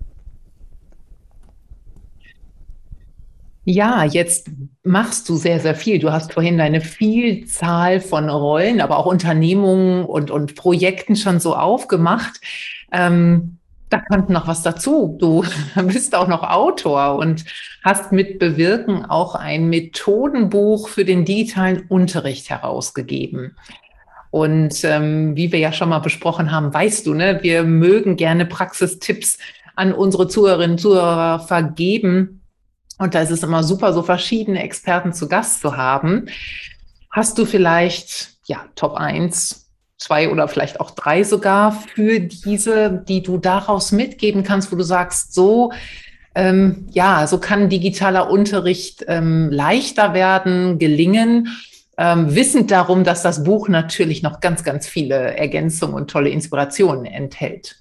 Ja, 3.68 4.04
jetzt 4.04 4.48
machst 4.84 5.28
du 5.28 5.34
sehr, 5.34 5.58
sehr 5.58 5.74
viel. 5.74 5.98
Du 5.98 6.12
hast 6.12 6.32
vorhin 6.32 6.60
eine 6.60 6.80
Vielzahl 6.80 8.00
von 8.00 8.30
Rollen, 8.30 8.80
aber 8.80 8.96
auch 8.96 9.06
Unternehmungen 9.06 10.04
und, 10.04 10.30
und 10.30 10.54
Projekten 10.54 11.16
schon 11.16 11.40
so 11.40 11.56
aufgemacht. 11.56 12.40
Ähm, 12.92 13.58
da 13.88 14.00
kommt 14.00 14.30
noch 14.30 14.46
was 14.48 14.62
dazu. 14.62 15.16
Du 15.18 15.44
bist 15.86 16.14
auch 16.14 16.28
noch 16.28 16.42
Autor 16.42 17.16
und 17.16 17.44
hast 17.84 18.12
mit 18.12 18.38
Bewirken 18.38 19.04
auch 19.04 19.34
ein 19.34 19.68
Methodenbuch 19.68 20.88
für 20.88 21.04
den 21.04 21.24
digitalen 21.24 21.86
Unterricht 21.88 22.50
herausgegeben. 22.50 23.56
Und 24.30 24.84
ähm, 24.84 25.36
wie 25.36 25.52
wir 25.52 25.58
ja 25.58 25.72
schon 25.72 25.88
mal 25.88 26.00
besprochen 26.00 26.50
haben, 26.50 26.74
weißt 26.74 27.06
du, 27.06 27.14
ne, 27.14 27.38
wir 27.42 27.62
mögen 27.62 28.16
gerne 28.16 28.44
Praxistipps 28.44 29.38
an 29.76 29.92
unsere 29.92 30.28
Zuhörerinnen 30.28 30.72
und 30.72 30.78
Zuhörer 30.78 31.40
vergeben. 31.40 32.42
Und 32.98 33.14
da 33.14 33.20
ist 33.20 33.30
es 33.30 33.42
immer 33.42 33.62
super, 33.62 33.92
so 33.92 34.02
verschiedene 34.02 34.62
Experten 34.62 35.12
zu 35.12 35.28
Gast 35.28 35.60
zu 35.60 35.76
haben. 35.76 36.26
Hast 37.10 37.38
du 37.38 37.44
vielleicht, 37.44 38.30
ja, 38.46 38.64
Top 38.74 38.94
1 38.94 39.65
zwei 39.98 40.30
oder 40.30 40.48
vielleicht 40.48 40.80
auch 40.80 40.90
drei 40.90 41.24
sogar 41.24 41.72
für 41.72 42.20
diese, 42.20 42.90
die 43.08 43.22
du 43.22 43.38
daraus 43.38 43.92
mitgeben 43.92 44.42
kannst, 44.42 44.70
wo 44.72 44.76
du 44.76 44.82
sagst, 44.82 45.32
so, 45.34 45.72
ähm, 46.34 46.86
ja, 46.90 47.26
so 47.26 47.38
kann 47.38 47.68
digitaler 47.68 48.30
Unterricht 48.30 49.04
ähm, 49.08 49.50
leichter 49.50 50.12
werden, 50.12 50.78
gelingen, 50.78 51.48
ähm, 51.96 52.34
wissend 52.34 52.70
darum, 52.70 53.04
dass 53.04 53.22
das 53.22 53.42
Buch 53.42 53.68
natürlich 53.68 54.22
noch 54.22 54.40
ganz, 54.40 54.62
ganz 54.64 54.86
viele 54.86 55.36
Ergänzungen 55.36 55.94
und 55.94 56.10
tolle 56.10 56.28
Inspirationen 56.28 57.06
enthält. 57.06 57.76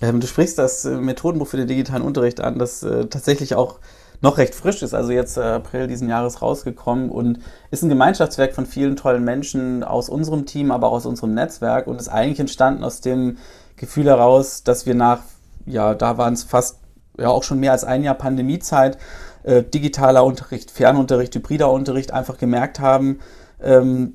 Ähm, 0.00 0.18
du 0.18 0.26
sprichst 0.26 0.58
das 0.58 0.84
äh, 0.84 0.96
Methodenbuch 0.96 1.46
für 1.46 1.56
den 1.56 1.68
digitalen 1.68 2.02
Unterricht 2.02 2.40
an, 2.40 2.58
das 2.58 2.82
äh, 2.82 3.06
tatsächlich 3.06 3.54
auch 3.54 3.78
noch 4.24 4.38
recht 4.38 4.54
frisch 4.54 4.82
ist, 4.82 4.94
also 4.94 5.12
jetzt 5.12 5.36
äh, 5.36 5.42
April 5.42 5.86
diesen 5.86 6.08
Jahres 6.08 6.40
rausgekommen 6.40 7.10
und 7.10 7.40
ist 7.70 7.82
ein 7.82 7.90
Gemeinschaftswerk 7.90 8.54
von 8.54 8.64
vielen 8.64 8.96
tollen 8.96 9.22
Menschen 9.22 9.84
aus 9.84 10.08
unserem 10.08 10.46
Team, 10.46 10.70
aber 10.70 10.88
auch 10.88 10.94
aus 10.94 11.06
unserem 11.06 11.34
Netzwerk 11.34 11.86
und 11.86 12.00
ist 12.00 12.08
eigentlich 12.08 12.40
entstanden 12.40 12.84
aus 12.84 13.02
dem 13.02 13.36
Gefühl 13.76 14.06
heraus, 14.06 14.62
dass 14.64 14.86
wir 14.86 14.94
nach, 14.94 15.20
ja, 15.66 15.94
da 15.94 16.16
waren 16.16 16.32
es 16.32 16.42
fast 16.42 16.78
ja 17.18 17.28
auch 17.28 17.42
schon 17.42 17.60
mehr 17.60 17.72
als 17.72 17.84
ein 17.84 18.02
Jahr 18.02 18.14
Pandemiezeit, 18.14 18.96
äh, 19.42 19.62
digitaler 19.62 20.24
Unterricht, 20.24 20.70
Fernunterricht, 20.70 21.34
hybrider 21.34 21.70
Unterricht 21.70 22.10
einfach 22.10 22.38
gemerkt 22.38 22.80
haben, 22.80 23.20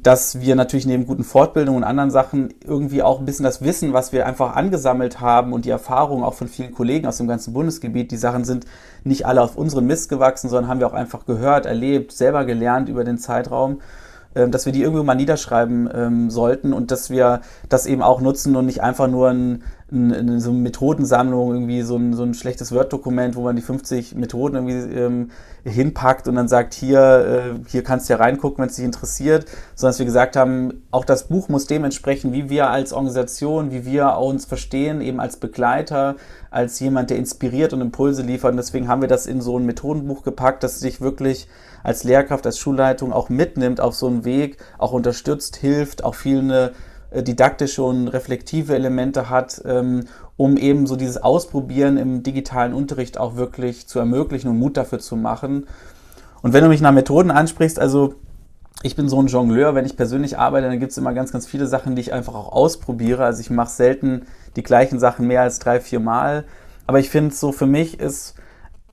dass 0.03 0.41
wir 0.41 0.55
natürlich 0.55 0.85
neben 0.85 1.07
guten 1.07 1.23
Fortbildungen 1.23 1.81
und 1.81 1.83
anderen 1.83 2.12
Sachen 2.12 2.53
irgendwie 2.63 3.01
auch 3.01 3.17
ein 3.17 3.25
bisschen 3.25 3.45
das 3.45 3.63
Wissen, 3.63 3.93
was 3.93 4.13
wir 4.13 4.27
einfach 4.27 4.55
angesammelt 4.55 5.21
haben 5.21 5.53
und 5.53 5.65
die 5.65 5.71
Erfahrungen 5.71 6.23
auch 6.23 6.35
von 6.35 6.47
vielen 6.47 6.71
Kollegen 6.71 7.07
aus 7.07 7.17
dem 7.17 7.27
ganzen 7.27 7.53
Bundesgebiet, 7.53 8.12
die 8.12 8.17
Sachen 8.17 8.45
sind 8.45 8.65
nicht 9.03 9.25
alle 9.25 9.41
auf 9.41 9.55
unseren 9.55 9.88
Mist 9.88 10.07
gewachsen, 10.07 10.49
sondern 10.49 10.69
haben 10.69 10.79
wir 10.79 10.85
auch 10.85 10.93
einfach 10.93 11.25
gehört, 11.25 11.65
erlebt, 11.65 12.12
selber 12.12 12.45
gelernt 12.45 12.89
über 12.89 13.03
den 13.03 13.17
Zeitraum 13.17 13.79
ähm, 14.35 14.51
dass 14.51 14.67
wir 14.67 14.73
die 14.73 14.83
irgendwo 14.83 15.03
mal 15.03 15.15
niederschreiben 15.15 15.89
ähm, 15.91 16.29
sollten 16.29 16.71
und 16.71 16.91
dass 16.91 17.09
wir 17.09 17.41
das 17.67 17.88
eben 17.88 18.03
auch 18.03 18.21
nutzen 18.21 18.55
und 18.55 18.67
nicht 18.67 18.83
einfach 18.83 19.07
nur 19.07 19.29
ein, 19.29 19.63
ein, 19.91 20.39
so 20.39 20.52
eine 20.52 20.60
Methodensammlung, 20.60 21.54
irgendwie 21.54 21.82
so 21.82 21.95
ein, 21.95 22.13
so 22.13 22.23
ein 22.23 22.34
schlechtes 22.34 22.71
Word-Dokument, 22.71 23.36
wo 23.36 23.41
man 23.41 23.56
die 23.56 23.62
50 23.62 24.15
Methoden 24.15 24.56
irgendwie 24.56 24.99
ähm, 24.99 25.32
hinpackt 25.63 26.28
und 26.28 26.36
dann 26.36 26.47
sagt, 26.47 26.73
hier, 26.73 26.99
äh, 26.99 27.69
hier 27.69 27.84
kannst 27.84 28.10
du 28.10 28.13
ja 28.13 28.19
reingucken, 28.19 28.62
wenn 28.62 28.69
es 28.69 28.75
dich 28.75 28.86
interessiert, 28.86 29.45
sondern 29.75 29.91
dass 29.91 29.99
wir 29.99 30.06
gesagt 30.06 30.36
haben, 30.36 30.84
auch 30.91 31.06
das 31.06 31.28
Buch 31.28 31.49
muss 31.49 31.65
dementsprechend, 31.65 32.34
wie 32.34 32.49
wir 32.49 32.69
als 32.69 32.93
Organisation, 32.93 33.71
wie 33.71 33.86
wir 33.86 34.17
uns 34.17 34.45
verstehen, 34.45 35.02
eben 35.02 35.19
als 35.19 35.38
Begleiter, 35.38 36.15
als 36.52 36.80
jemand, 36.80 37.10
der 37.10 37.17
inspiriert 37.17 37.73
und 37.73 37.82
Impulse 37.82 38.21
liefert. 38.21 38.52
Und 38.52 38.58
deswegen 38.58 38.88
haben 38.88 39.02
wir 39.02 39.10
das 39.10 39.25
in 39.25 39.41
so 39.41 39.58
ein 39.58 39.65
Methodenbuch 39.65 40.23
gepackt, 40.23 40.63
das 40.63 40.80
sich 40.80 41.02
wirklich 41.02 41.47
als 41.84 42.04
Lehrkraft, 42.04 42.45
als 42.45 42.60
Schulleitung 42.60 43.13
auch 43.13 43.30
mitnimmt 43.30 43.80
auf 43.80 43.95
so 43.95 44.08
einen 44.08 44.25
Weg, 44.25 44.58
auch 44.78 44.91
unterstützt, 44.91 45.56
hilft, 45.56 46.04
auch 46.04 46.15
viel 46.15 46.39
eine 46.39 46.71
didaktische 47.12 47.84
und 47.84 48.08
reflektive 48.08 48.76
Elemente 48.76 49.30
hat, 49.30 49.62
ähm, 49.65 50.06
um 50.38 50.58
eben 50.58 50.88
so 50.88 50.95
dieses 50.95 51.17
Ausprobieren 51.17 51.98
im 51.98 52.24
digitalen 52.24 52.74
Unterricht 52.74 53.17
auch 53.17 53.36
wirklich 53.36 53.88
zu 53.88 54.00
ermöglichen 54.00 54.50
und 54.50 54.60
Mut 54.60 54.78
dafür 54.78 55.00
zu 55.00 55.15
machen. 55.15 55.67
Und 56.41 56.54
wenn 56.54 56.63
du 56.63 56.69
mich 56.69 56.82
nach 56.82 56.91
Methoden 56.91 57.32
ansprichst, 57.32 57.80
also 57.80 58.15
ich 58.82 58.95
bin 58.95 59.10
so 59.10 59.22
ein 59.22 59.28
Jongleur, 59.28 59.76
wenn 59.76 59.86
ich 59.86 59.98
persönlich 59.98 60.38
arbeite, 60.38 60.67
dann 60.67 60.80
gibt 60.80 60.91
es 60.91 60.98
immer 60.98 61.13
ganz, 61.13 61.34
ganz 61.34 61.45
viele 61.45 61.67
Sachen, 61.67 61.95
die 61.95 62.02
ich 62.02 62.13
einfach 62.13 62.34
auch 62.34 62.52
ausprobiere. 62.52 63.26
Also 63.26 63.41
ich 63.41 63.50
mache 63.50 63.72
selten 63.72 64.26
die 64.56 64.63
gleichen 64.63 65.00
Sachen 65.00 65.28
mehr 65.28 65.41
als 65.41 65.60
drei, 65.60 65.82
vier 65.82 66.00
Mal. 66.00 66.45
Aber 66.88 67.00
ich 67.00 67.10
finde 67.10 67.36
so, 67.36 67.52
für 67.52 67.65
mich 67.65 68.00
ist 68.00 68.36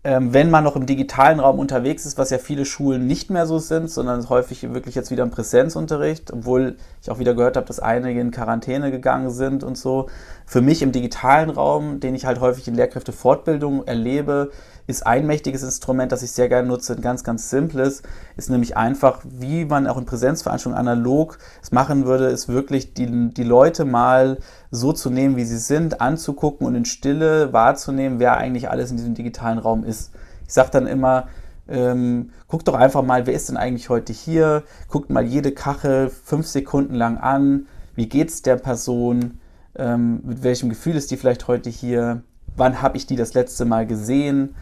wenn 0.08 0.50
man 0.50 0.62
noch 0.62 0.76
im 0.76 0.86
digitalen 0.86 1.40
Raum 1.40 1.58
unterwegs 1.58 2.06
ist, 2.06 2.16
was 2.16 2.30
ja 2.30 2.38
viele 2.38 2.64
Schulen 2.64 3.08
nicht 3.08 3.28
mehr 3.28 3.44
so 3.44 3.58
sind, 3.58 3.90
sondern 3.90 4.28
häufig 4.28 4.72
wirklich 4.72 4.94
jetzt 4.94 5.10
wieder 5.10 5.24
im 5.24 5.32
Präsenzunterricht, 5.32 6.32
obwohl 6.32 6.76
ich 7.02 7.10
auch 7.10 7.18
wieder 7.18 7.34
gehört 7.34 7.56
habe, 7.56 7.66
dass 7.66 7.80
einige 7.80 8.20
in 8.20 8.30
Quarantäne 8.30 8.92
gegangen 8.92 9.30
sind 9.30 9.64
und 9.64 9.76
so. 9.76 10.06
Für 10.46 10.60
mich 10.60 10.82
im 10.82 10.92
digitalen 10.92 11.50
Raum, 11.50 11.98
den 11.98 12.14
ich 12.14 12.24
halt 12.24 12.40
häufig 12.40 12.68
in 12.68 12.76
Lehrkräftefortbildung 12.76 13.84
erlebe, 13.88 14.52
ist 14.86 15.06
ein 15.06 15.26
mächtiges 15.26 15.62
Instrument, 15.62 16.12
das 16.12 16.22
ich 16.22 16.32
sehr 16.32 16.48
gerne 16.48 16.68
nutze, 16.68 16.94
ein 16.94 17.02
ganz, 17.02 17.24
ganz 17.24 17.50
simples, 17.50 18.02
ist 18.36 18.50
nämlich 18.50 18.76
einfach, 18.76 19.20
wie 19.24 19.64
man 19.64 19.86
auch 19.86 19.96
in 19.96 20.04
Präsenzveranstaltungen 20.04 20.78
analog 20.78 21.38
es 21.62 21.72
machen 21.72 22.06
würde, 22.06 22.26
ist 22.26 22.48
wirklich 22.48 22.94
die, 22.94 23.30
die 23.30 23.44
Leute 23.44 23.84
mal 23.84 24.38
so 24.70 24.92
zu 24.92 25.10
nehmen, 25.10 25.36
wie 25.36 25.44
sie 25.44 25.58
sind, 25.58 26.00
anzugucken 26.00 26.66
und 26.66 26.74
in 26.74 26.84
Stille 26.84 27.52
wahrzunehmen, 27.52 28.20
wer 28.20 28.36
eigentlich 28.36 28.70
alles 28.70 28.90
in 28.90 28.96
diesem 28.96 29.14
digitalen 29.14 29.58
Raum 29.58 29.84
ist. 29.84 30.12
Ich 30.46 30.52
sage 30.52 30.70
dann 30.70 30.86
immer, 30.86 31.26
ähm, 31.68 32.30
guckt 32.46 32.68
doch 32.68 32.74
einfach 32.74 33.02
mal, 33.02 33.26
wer 33.26 33.34
ist 33.34 33.48
denn 33.48 33.56
eigentlich 33.56 33.88
heute 33.88 34.12
hier? 34.12 34.62
Guckt 34.88 35.10
mal 35.10 35.24
jede 35.24 35.52
Kachel 35.52 36.10
fünf 36.10 36.46
Sekunden 36.46 36.94
lang 36.94 37.18
an. 37.18 37.66
Wie 37.96 38.08
geht 38.08 38.28
es 38.28 38.42
der 38.42 38.56
Person? 38.56 39.40
Ähm, 39.74 40.20
mit 40.24 40.42
welchem 40.42 40.68
Gefühl 40.68 40.94
ist 40.94 41.10
die 41.10 41.16
vielleicht 41.16 41.48
heute 41.48 41.70
hier? 41.70 42.22
Wann 42.56 42.80
habe 42.82 42.96
ich 42.96 43.06
die 43.06 43.16
das 43.16 43.34
letzte 43.34 43.64
Mal 43.64 43.86
gesehen? 43.86 44.54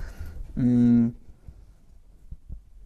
Hm. 0.56 1.14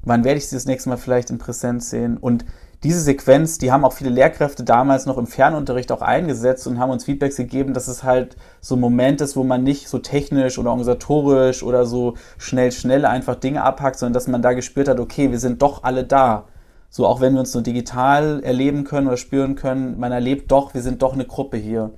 wann 0.02 0.24
werde 0.24 0.38
ich 0.38 0.48
sie 0.48 0.56
das 0.56 0.64
nächste 0.64 0.88
Mal 0.88 0.96
vielleicht 0.96 1.30
in 1.30 1.38
Präsenz 1.38 1.90
sehen? 1.90 2.16
Und 2.16 2.44
diese 2.84 3.00
Sequenz, 3.00 3.58
die 3.58 3.72
haben 3.72 3.84
auch 3.84 3.92
viele 3.92 4.10
Lehrkräfte 4.10 4.62
damals 4.62 5.04
noch 5.04 5.18
im 5.18 5.26
Fernunterricht 5.26 5.90
auch 5.90 6.00
eingesetzt 6.00 6.66
und 6.68 6.78
haben 6.78 6.90
uns 6.90 7.04
Feedbacks 7.04 7.34
gegeben, 7.34 7.74
dass 7.74 7.88
es 7.88 8.04
halt 8.04 8.36
so 8.60 8.76
ein 8.76 8.80
Moment 8.80 9.20
ist, 9.20 9.36
wo 9.36 9.42
man 9.42 9.64
nicht 9.64 9.88
so 9.88 9.98
technisch 9.98 10.58
oder 10.58 10.70
organisatorisch 10.70 11.64
oder 11.64 11.86
so 11.86 12.14
schnell, 12.38 12.70
schnell 12.70 13.04
einfach 13.04 13.34
Dinge 13.34 13.64
abhackt, 13.64 13.98
sondern 13.98 14.14
dass 14.14 14.28
man 14.28 14.42
da 14.42 14.52
gespürt 14.52 14.86
hat, 14.88 15.00
okay, 15.00 15.32
wir 15.32 15.40
sind 15.40 15.60
doch 15.60 15.82
alle 15.82 16.04
da. 16.04 16.44
So 16.88 17.04
auch 17.04 17.20
wenn 17.20 17.34
wir 17.34 17.40
uns 17.40 17.52
nur 17.52 17.64
digital 17.64 18.42
erleben 18.44 18.84
können 18.84 19.08
oder 19.08 19.16
spüren 19.16 19.56
können, 19.56 19.98
man 19.98 20.12
erlebt 20.12 20.50
doch, 20.52 20.72
wir 20.72 20.82
sind 20.82 21.02
doch 21.02 21.14
eine 21.14 21.24
Gruppe 21.24 21.56
hier. 21.56 21.90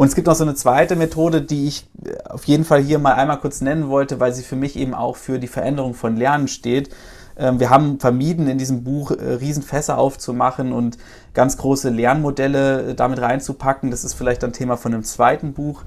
Und 0.00 0.06
es 0.06 0.14
gibt 0.14 0.28
noch 0.28 0.34
so 0.34 0.44
eine 0.44 0.54
zweite 0.54 0.96
Methode, 0.96 1.42
die 1.42 1.68
ich 1.68 1.86
auf 2.26 2.44
jeden 2.44 2.64
Fall 2.64 2.80
hier 2.80 2.98
mal 2.98 3.12
einmal 3.16 3.38
kurz 3.38 3.60
nennen 3.60 3.90
wollte, 3.90 4.18
weil 4.18 4.32
sie 4.32 4.42
für 4.42 4.56
mich 4.56 4.76
eben 4.76 4.94
auch 4.94 5.16
für 5.16 5.38
die 5.38 5.46
Veränderung 5.46 5.92
von 5.92 6.16
Lernen 6.16 6.48
steht. 6.48 6.88
Ähm, 7.36 7.60
wir 7.60 7.68
haben 7.68 8.00
vermieden, 8.00 8.48
in 8.48 8.56
diesem 8.56 8.82
Buch 8.82 9.10
äh, 9.10 9.34
Riesenfässer 9.34 9.98
aufzumachen 9.98 10.72
und 10.72 10.96
ganz 11.34 11.58
große 11.58 11.90
Lernmodelle 11.90 12.92
äh, 12.92 12.94
damit 12.94 13.20
reinzupacken. 13.20 13.90
Das 13.90 14.02
ist 14.02 14.14
vielleicht 14.14 14.42
ein 14.42 14.54
Thema 14.54 14.78
von 14.78 14.94
einem 14.94 15.04
zweiten 15.04 15.52
Buch, 15.52 15.82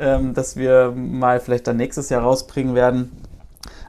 ähm, 0.00 0.32
das 0.32 0.56
wir 0.56 0.94
mal 0.96 1.38
vielleicht 1.38 1.66
dann 1.66 1.76
nächstes 1.76 2.08
Jahr 2.08 2.22
rausbringen 2.22 2.74
werden. 2.74 3.12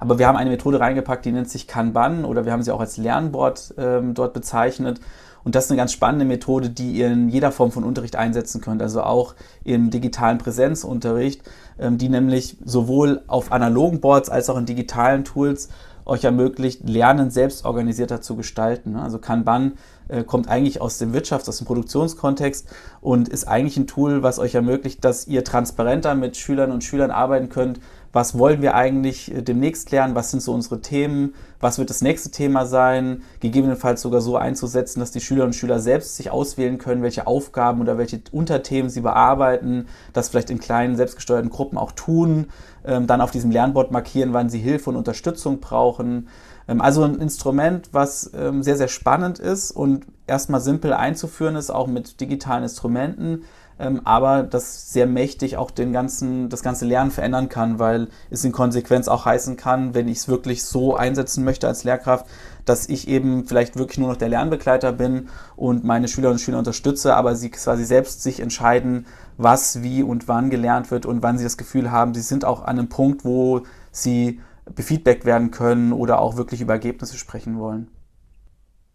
Aber 0.01 0.19
wir 0.19 0.27
haben 0.27 0.35
eine 0.35 0.49
Methode 0.49 0.81
reingepackt, 0.81 1.23
die 1.23 1.31
nennt 1.31 1.49
sich 1.49 1.69
Kanban 1.69 2.25
oder 2.25 2.43
wir 2.43 2.51
haben 2.51 2.63
sie 2.63 2.73
auch 2.73 2.81
als 2.81 2.97
Lernboard 2.97 3.75
ähm, 3.77 4.13
dort 4.13 4.33
bezeichnet. 4.33 4.99
Und 5.43 5.55
das 5.55 5.65
ist 5.65 5.71
eine 5.71 5.77
ganz 5.77 5.91
spannende 5.91 6.25
Methode, 6.25 6.69
die 6.69 6.91
ihr 6.93 7.07
in 7.07 7.29
jeder 7.29 7.51
Form 7.51 7.71
von 7.71 7.83
Unterricht 7.83 8.15
einsetzen 8.15 8.61
könnt, 8.61 8.81
also 8.81 9.03
auch 9.03 9.35
im 9.63 9.89
digitalen 9.89 10.37
Präsenzunterricht, 10.37 11.41
die 11.77 12.09
nämlich 12.09 12.57
sowohl 12.65 13.21
auf 13.27 13.51
analogen 13.51 14.01
Boards 14.01 14.29
als 14.29 14.49
auch 14.49 14.57
in 14.57 14.65
digitalen 14.65 15.23
Tools 15.23 15.69
euch 16.09 16.23
ermöglicht, 16.23 16.89
Lernen 16.89 17.29
selbst 17.29 17.65
organisierter 17.65 18.21
zu 18.21 18.35
gestalten. 18.35 18.95
Also 18.95 19.19
Kanban 19.19 19.73
äh, 20.09 20.23
kommt 20.23 20.49
eigentlich 20.49 20.81
aus 20.81 20.97
dem 20.97 21.13
Wirtschafts-, 21.13 21.47
aus 21.47 21.59
dem 21.59 21.67
Produktionskontext 21.67 22.67
und 22.99 23.29
ist 23.29 23.47
eigentlich 23.47 23.77
ein 23.77 23.87
Tool, 23.87 24.23
was 24.23 24.39
euch 24.39 24.55
ermöglicht, 24.55 25.05
dass 25.05 25.27
ihr 25.27 25.43
transparenter 25.43 26.15
mit 26.15 26.35
Schülern 26.35 26.71
und 26.71 26.83
Schülern 26.83 27.11
arbeiten 27.11 27.49
könnt, 27.49 27.79
was 28.11 28.37
wollen 28.37 28.61
wir 28.61 28.75
eigentlich 28.75 29.33
äh, 29.33 29.41
demnächst 29.41 29.91
lernen, 29.91 30.15
was 30.15 30.31
sind 30.31 30.41
so 30.41 30.53
unsere 30.53 30.81
Themen, 30.81 31.33
was 31.59 31.77
wird 31.77 31.89
das 31.89 32.01
nächste 32.01 32.31
Thema 32.31 32.65
sein, 32.65 33.23
gegebenenfalls 33.39 34.01
sogar 34.01 34.21
so 34.21 34.37
einzusetzen, 34.37 34.99
dass 34.99 35.11
die 35.11 35.19
Schülerinnen 35.19 35.49
und 35.49 35.55
Schüler 35.55 35.79
selbst 35.79 36.15
sich 36.15 36.31
auswählen 36.31 36.77
können, 36.77 37.03
welche 37.03 37.27
Aufgaben 37.27 37.81
oder 37.81 37.97
welche 37.97 38.21
Unterthemen 38.31 38.89
sie 38.89 39.01
bearbeiten, 39.01 39.87
das 40.13 40.29
vielleicht 40.29 40.49
in 40.49 40.59
kleinen 40.59 40.95
selbstgesteuerten 40.95 41.49
Gruppen 41.49 41.77
auch 41.77 41.91
tun, 41.91 42.47
ähm, 42.85 43.07
dann 43.07 43.21
auf 43.21 43.31
diesem 43.31 43.51
Lernboard 43.51 43.91
markieren, 43.91 44.33
wann 44.33 44.49
sie 44.49 44.59
Hilfe 44.59 44.89
und 44.89 44.95
Unterstützung 44.95 45.59
brauchen. 45.59 46.29
Ähm, 46.67 46.81
also 46.81 47.03
ein 47.03 47.15
Instrument, 47.15 47.89
was 47.91 48.31
ähm, 48.33 48.63
sehr, 48.63 48.77
sehr 48.77 48.87
spannend 48.87 49.39
ist 49.39 49.71
und 49.71 50.05
erstmal 50.27 50.61
simpel 50.61 50.93
einzuführen 50.93 51.55
ist, 51.55 51.71
auch 51.71 51.87
mit 51.87 52.21
digitalen 52.21 52.63
Instrumenten 52.63 53.43
ähm, 53.79 54.01
aber 54.03 54.43
das 54.43 54.91
sehr 54.91 55.07
mächtig 55.07 55.55
auch 55.55 55.71
den 55.71 55.93
ganzen, 55.93 56.49
das 56.49 56.61
ganze 56.61 56.85
Lernen 56.85 57.11
verändern 57.11 57.47
kann, 57.47 57.79
weil 57.79 58.09
es 58.29 58.43
in 58.43 58.51
Konsequenz 58.51 59.07
auch 59.07 59.25
heißen 59.25 59.55
kann, 59.55 59.93
wenn 59.93 60.09
ich 60.09 60.19
es 60.19 60.27
wirklich 60.27 60.63
so 60.63 60.97
einsetzen 60.97 61.45
möchte 61.45 61.67
als 61.67 61.85
Lehrkraft, 61.85 62.25
dass 62.65 62.89
ich 62.89 63.07
eben 63.07 63.45
vielleicht 63.45 63.77
wirklich 63.77 63.97
nur 63.97 64.09
noch 64.09 64.17
der 64.17 64.29
Lernbegleiter 64.29 64.91
bin 64.91 65.29
und 65.55 65.85
meine 65.85 66.09
Schülerinnen 66.09 66.35
und 66.35 66.41
Schüler 66.41 66.59
unterstütze, 66.59 67.15
aber 67.15 67.35
sie 67.35 67.49
quasi 67.49 67.85
selbst 67.85 68.21
sich 68.21 68.41
entscheiden, 68.41 69.05
was, 69.37 69.81
wie 69.81 70.03
und 70.03 70.27
wann 70.27 70.49
gelernt 70.49 70.91
wird 70.91 71.05
und 71.05 71.23
wann 71.23 71.37
sie 71.37 71.45
das 71.45 71.57
Gefühl 71.57 71.89
haben, 71.89 72.13
sie 72.13 72.21
sind 72.21 72.43
auch 72.43 72.63
an 72.63 72.77
einem 72.77 72.89
Punkt, 72.89 73.23
wo 73.23 73.61
sie 73.91 74.41
befeedbackt 74.75 75.23
werden 75.23 75.51
können 75.51 75.93
oder 75.93 76.19
auch 76.19 76.35
wirklich 76.35 76.59
über 76.59 76.73
Ergebnisse 76.73 77.17
sprechen 77.17 77.57
wollen. 77.57 77.89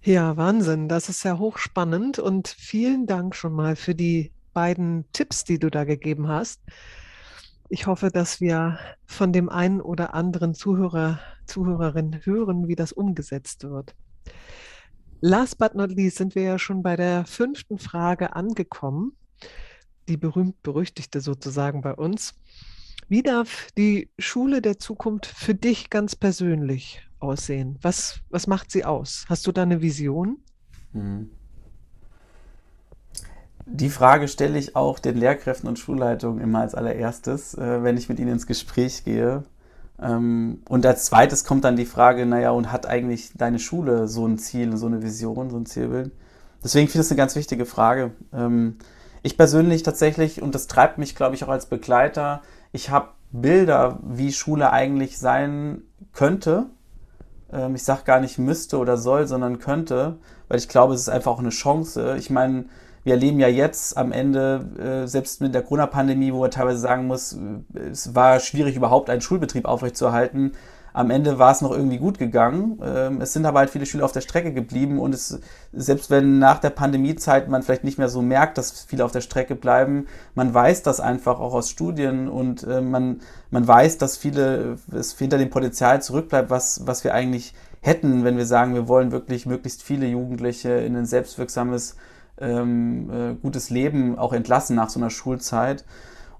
Ja, 0.03 0.37
Wahnsinn. 0.37 0.88
Das 0.88 1.09
ist 1.09 1.25
ja 1.25 1.38
hochspannend 1.38 2.18
und 2.18 2.49
vielen 2.49 3.07
Dank 3.07 3.35
schon 3.35 3.55
mal 3.55 3.75
für 3.75 3.94
die 3.94 4.34
beiden 4.55 5.05
Tipps, 5.12 5.45
die 5.45 5.59
du 5.59 5.71
da 5.71 5.85
gegeben 5.85 6.29
hast. 6.29 6.61
Ich 7.69 7.87
hoffe, 7.87 8.11
dass 8.11 8.40
wir 8.40 8.79
von 9.05 9.33
dem 9.33 9.49
einen 9.49 9.81
oder 9.81 10.14
anderen 10.14 10.55
Zuhörer, 10.55 11.19
Zuhörerin 11.47 12.21
hören, 12.25 12.69
wie 12.69 12.77
das 12.77 12.93
umgesetzt 12.93 13.64
wird. 13.64 13.95
Last 15.21 15.59
but 15.59 15.75
not 15.75 15.90
least 15.90 16.19
sind 16.19 16.35
wir 16.35 16.43
ja 16.43 16.59
schon 16.59 16.83
bei 16.83 16.97
der 16.97 17.25
fünften 17.25 17.79
Frage 17.79 18.37
angekommen, 18.37 19.17
die 20.09 20.17
berühmt-berüchtigte 20.17 21.21
sozusagen 21.21 21.81
bei 21.81 21.95
uns. 21.95 22.35
Wie 23.09 23.23
darf 23.23 23.69
die 23.77 24.11
Schule 24.19 24.62
der 24.62 24.79
Zukunft 24.79 25.27
für 25.27 25.55
dich 25.55 25.90
ganz 25.90 26.17
persönlich 26.17 27.07
aussehen? 27.21 27.79
Was, 27.83 28.21
was 28.31 28.47
macht 28.47 28.71
sie 28.71 28.85
aus? 28.85 29.25
Hast 29.29 29.47
du 29.47 29.53
da 29.53 29.62
eine 29.62 29.81
Vision? 29.83 30.38
Mhm. 30.93 31.31
Die 33.66 33.88
Frage 33.88 34.29
stelle 34.29 34.59
ich 34.59 34.77
auch 34.77 34.98
den 34.98 35.16
Lehrkräften 35.16 35.68
und 35.68 35.79
Schulleitungen 35.79 36.40
immer 36.40 36.61
als 36.61 36.74
allererstes, 36.74 37.55
äh, 37.55 37.83
wenn 37.83 37.96
ich 37.96 38.09
mit 38.09 38.18
ihnen 38.18 38.33
ins 38.33 38.46
Gespräch 38.46 39.05
gehe. 39.05 39.44
Ähm, 40.00 40.62
und 40.68 40.85
als 40.85 41.07
zweites 41.07 41.44
kommt 41.44 41.64
dann 41.64 41.77
die 41.77 41.87
Frage, 41.87 42.27
naja, 42.27 42.50
und 42.50 42.72
hat 42.72 42.87
eigentlich 42.87 43.33
deine 43.35 43.59
Schule 43.59 44.07
so 44.07 44.27
ein 44.27 44.38
Ziel, 44.38 44.77
so 44.77 44.87
eine 44.87 45.03
Vision, 45.03 45.50
so 45.50 45.57
ein 45.57 45.66
Zielbild? 45.66 46.12
Deswegen 46.62 46.88
finde 46.88 47.03
ich 47.03 47.07
es 47.07 47.11
eine 47.11 47.18
ganz 47.18 47.37
wichtige 47.37 47.64
Frage. 47.64 48.12
Ähm, 48.33 48.77
ich 49.22 49.38
persönlich 49.38 49.83
tatsächlich, 49.83 50.42
und 50.42 50.55
das 50.55 50.66
treibt 50.66 50.98
mich, 50.98 51.14
glaube 51.14 51.35
ich, 51.35 51.44
auch 51.44 51.48
als 51.48 51.66
Begleiter, 51.66 52.42
ich 52.72 52.90
habe 52.90 53.09
Bilder, 53.33 53.98
wie 54.03 54.33
Schule 54.33 54.70
eigentlich 54.72 55.18
sein 55.18 55.83
könnte. 56.12 56.66
Ähm, 57.50 57.74
ich 57.74 57.83
sage 57.83 58.03
gar 58.05 58.20
nicht 58.20 58.38
müsste 58.38 58.79
oder 58.79 58.98
soll, 58.98 59.27
sondern 59.27 59.59
könnte, 59.59 60.18
weil 60.48 60.59
ich 60.59 60.68
glaube, 60.68 60.94
es 60.94 61.00
ist 61.00 61.09
einfach 61.09 61.33
auch 61.33 61.38
eine 61.38 61.48
Chance. 61.48 62.16
Ich 62.18 62.29
meine, 62.29 62.66
wir 63.05 63.14
erleben 63.14 63.38
ja 63.38 63.49
jetzt 63.49 63.97
am 63.97 64.12
Ende, 64.12 65.05
äh, 65.05 65.07
selbst 65.07 65.40
mit 65.40 65.55
der 65.55 65.62
Corona-Pandemie, 65.62 66.33
wo 66.33 66.40
man 66.40 66.51
teilweise 66.51 66.79
sagen 66.79 67.07
muss, 67.07 67.35
äh, 67.35 67.79
es 67.90 68.14
war 68.14 68.40
schwierig, 68.40 68.77
überhaupt 68.77 69.11
einen 69.11 69.21
Schulbetrieb 69.21 69.67
aufrechtzuerhalten. 69.67 70.53
Am 70.95 71.11
Ende 71.11 71.40
war 71.40 71.51
es 71.51 71.61
noch 71.61 71.73
irgendwie 71.73 71.99
gut 71.99 72.19
gegangen. 72.19 72.81
Ähm, 72.83 73.21
es 73.21 73.33
sind 73.33 73.45
aber 73.47 73.59
halt 73.59 73.71
viele 73.71 73.85
Schüler 73.85 74.05
auf 74.05 74.12
der 74.12 74.21
Strecke 74.21 74.53
geblieben 74.53 75.01
und 75.01 75.12
es, 75.12 75.40
selbst 75.73 76.09
wenn 76.09 76.38
nach 76.38 76.61
der 76.61 76.71
Pandemiezeit 76.71 77.49
man 77.49 77.62
vielleicht 77.62 77.85
nicht 77.85 77.99
mehr 77.99 78.09
so 78.09 78.23
merkt, 78.23 78.59
dass 78.59 78.85
viele 78.85 79.05
auf 79.05 79.12
der 79.12 79.21
Strecke 79.21 79.57
bleiben, 79.57 80.07
man 80.35 80.55
weiß 80.55 80.83
das 80.83 81.01
einfach 81.01 81.40
auch 81.40 81.53
aus 81.53 81.69
Studien 81.69 82.29
und 82.29 82.62
äh, 82.62 82.81
man, 82.81 83.21
man 83.51 83.67
weiß, 83.67 83.99
dass 83.99 84.17
viele, 84.17 84.77
es 84.93 85.19
hinter 85.19 85.37
dem 85.37 85.51
Potenzial 85.51 86.01
zurückbleibt, 86.01 86.49
was, 86.49 86.87
was 86.87 87.05
wir 87.05 87.12
eigentlich 87.12 87.55
hätten, 87.81 88.25
wenn 88.25 88.38
wir 88.38 88.47
sagen, 88.47 88.75
wir 88.75 88.88
wollen 88.88 89.12
wirklich 89.12 89.45
möglichst 89.45 89.83
viele 89.83 90.07
Jugendliche 90.07 90.71
in 90.71 90.97
ein 90.97 91.07
selbstwirksames 91.07 91.97
ähm, 92.38 93.11
äh, 93.11 93.35
gutes 93.35 93.70
Leben 93.70 94.18
auch 94.18 94.33
entlassen 94.33 94.77
nach 94.77 94.90
so 94.90 95.01
einer 95.01 95.11
Schulzeit. 95.11 95.85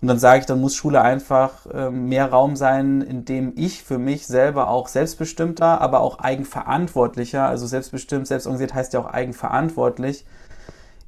Und 0.01 0.09
dann 0.09 0.19
sage 0.19 0.41
ich, 0.41 0.47
dann 0.47 0.61
muss 0.61 0.75
Schule 0.75 1.01
einfach 1.01 1.67
äh, 1.73 1.91
mehr 1.91 2.31
Raum 2.31 2.57
sein, 2.57 3.01
in 3.01 3.25
dem 3.25 3.55
ich 3.57 3.83
für 3.83 3.99
mich 3.99 4.27
selber 4.27 4.69
auch 4.69 4.89
selbstbestimmter, 4.89 5.81
aber 5.81 6.01
auch 6.01 6.19
eigenverantwortlicher, 6.19 7.47
also 7.47 7.67
selbstbestimmt, 7.67 8.27
selbstorganisiert 8.27 8.75
heißt 8.75 8.93
ja 8.93 9.01
auch 9.01 9.07
eigenverantwortlich, 9.07 10.27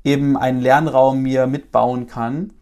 eben 0.03 0.39
einen 0.39 0.61
Lernraum 0.61 1.21
mir 1.21 1.47
mitbauen 1.47 2.07
kann 2.07 2.53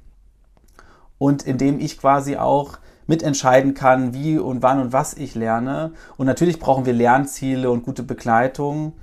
und 1.18 1.44
in 1.44 1.56
dem 1.56 1.78
ich 1.78 1.98
quasi 1.98 2.36
auch 2.36 2.78
mitentscheiden 3.06 3.74
kann, 3.74 4.14
wie 4.14 4.38
und 4.38 4.62
wann 4.62 4.80
und 4.80 4.92
was 4.92 5.14
ich 5.14 5.34
lerne. 5.34 5.92
Und 6.16 6.26
natürlich 6.26 6.58
brauchen 6.58 6.86
wir 6.86 6.94
Lernziele 6.94 7.70
und 7.70 7.84
gute 7.84 8.02
Begleitung. 8.02 8.94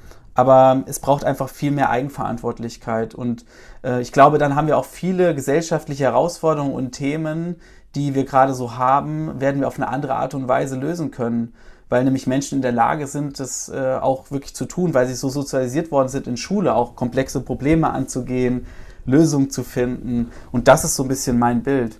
Aber 0.42 0.82
es 0.88 1.00
braucht 1.00 1.24
einfach 1.24 1.50
viel 1.50 1.70
mehr 1.70 1.92
Eigenverantwortlichkeit. 1.92 3.14
Und 3.14 3.46
äh, 3.84 4.02
ich 4.02 4.12
glaube, 4.12 4.40
dann 4.40 4.56
haben 4.56 4.66
wir 4.66 4.76
auch 4.76 4.86
viele 4.86 5.36
gesellschaftliche 5.36 6.06
Herausforderungen 6.06 6.74
und 6.74 6.94
Themen, 6.94 7.58
die 7.94 8.16
wir 8.16 8.26
gerade 8.26 8.56
so 8.56 8.76
haben, 8.76 9.40
werden 9.40 9.62
wir 9.62 9.68
auf 9.68 9.78
eine 9.78 9.88
andere 9.88 10.16
Art 10.16 10.34
und 10.34 10.48
Weise 10.48 10.78
lösen 10.78 11.12
können. 11.12 11.54
Weil 11.90 12.06
nämlich 12.06 12.26
Menschen 12.26 12.56
in 12.56 12.64
der 12.64 12.72
Lage 12.72 13.06
sind, 13.06 13.40
das 13.40 13.70
äh, 13.70 14.00
auch 14.02 14.32
wirklich 14.32 14.56
zu 14.56 14.66
tun, 14.66 14.96
weil 14.96 15.06
sie 15.06 15.14
so 15.14 15.30
sozialisiert 15.30 15.92
worden 15.92 16.08
sind 16.08 16.26
in 16.26 16.38
Schule, 16.38 16.74
auch 16.74 16.96
komplexe 16.96 17.42
Probleme 17.42 17.92
anzugehen, 17.92 18.66
Lösungen 19.06 19.52
zu 19.52 19.64
finden. 19.64 20.32
Und 20.52 20.68
das 20.68 20.84
ist 20.84 20.96
so 20.96 21.04
ein 21.04 21.10
bisschen 21.10 21.38
mein 21.38 21.62
Bild. 21.62 22.00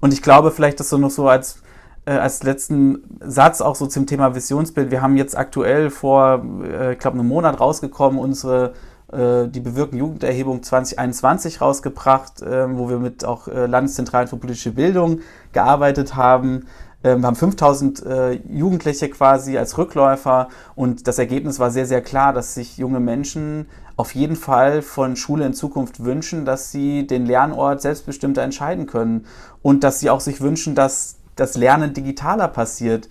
Und 0.00 0.14
ich 0.14 0.22
glaube, 0.22 0.52
vielleicht 0.52 0.80
das 0.80 0.88
so 0.88 0.96
noch 0.96 1.10
so 1.10 1.28
als 1.28 1.58
äh, 2.06 2.12
als 2.12 2.42
letzten 2.42 3.02
Satz 3.20 3.60
auch 3.60 3.74
so 3.74 3.86
zum 3.86 4.06
Thema 4.06 4.34
Visionsbild. 4.34 4.90
Wir 4.90 5.02
haben 5.02 5.16
jetzt 5.16 5.36
aktuell 5.36 5.90
vor, 5.90 6.44
äh, 6.62 6.92
ich 6.92 6.98
glaube, 6.98 7.18
einem 7.18 7.28
Monat 7.28 7.60
rausgekommen, 7.60 8.18
unsere 8.18 8.72
äh, 9.12 9.48
die 9.48 9.60
bewirkten 9.60 9.98
Jugenderhebung 9.98 10.62
2021 10.62 11.60
rausgebracht, 11.60 12.42
äh, 12.42 12.66
wo 12.76 12.88
wir 12.88 12.98
mit 12.98 13.24
auch 13.24 13.48
äh, 13.48 13.66
Landeszentralen 13.66 14.28
für 14.28 14.36
politische 14.36 14.72
Bildung 14.72 15.20
gearbeitet 15.52 16.16
haben. 16.16 16.66
Ähm, 17.02 17.20
wir 17.20 17.26
haben 17.26 17.36
5000 17.36 18.04
äh, 18.04 18.32
Jugendliche 18.48 19.08
quasi 19.08 19.56
als 19.58 19.78
Rückläufer 19.78 20.48
und 20.74 21.06
das 21.06 21.18
Ergebnis 21.18 21.58
war 21.58 21.70
sehr, 21.70 21.86
sehr 21.86 22.00
klar, 22.00 22.32
dass 22.32 22.54
sich 22.54 22.78
junge 22.78 23.00
Menschen 23.00 23.66
auf 23.96 24.14
jeden 24.14 24.36
Fall 24.36 24.82
von 24.82 25.14
Schule 25.14 25.46
in 25.46 25.54
Zukunft 25.54 26.02
wünschen, 26.02 26.44
dass 26.44 26.72
sie 26.72 27.06
den 27.06 27.26
Lernort 27.26 27.80
selbstbestimmter 27.80 28.42
entscheiden 28.42 28.86
können 28.86 29.26
und 29.62 29.84
dass 29.84 30.00
sie 30.00 30.10
auch 30.10 30.20
sich 30.20 30.40
wünschen, 30.40 30.74
dass 30.74 31.16
das 31.36 31.56
Lernen 31.56 31.94
digitaler 31.94 32.48
passiert. 32.48 33.08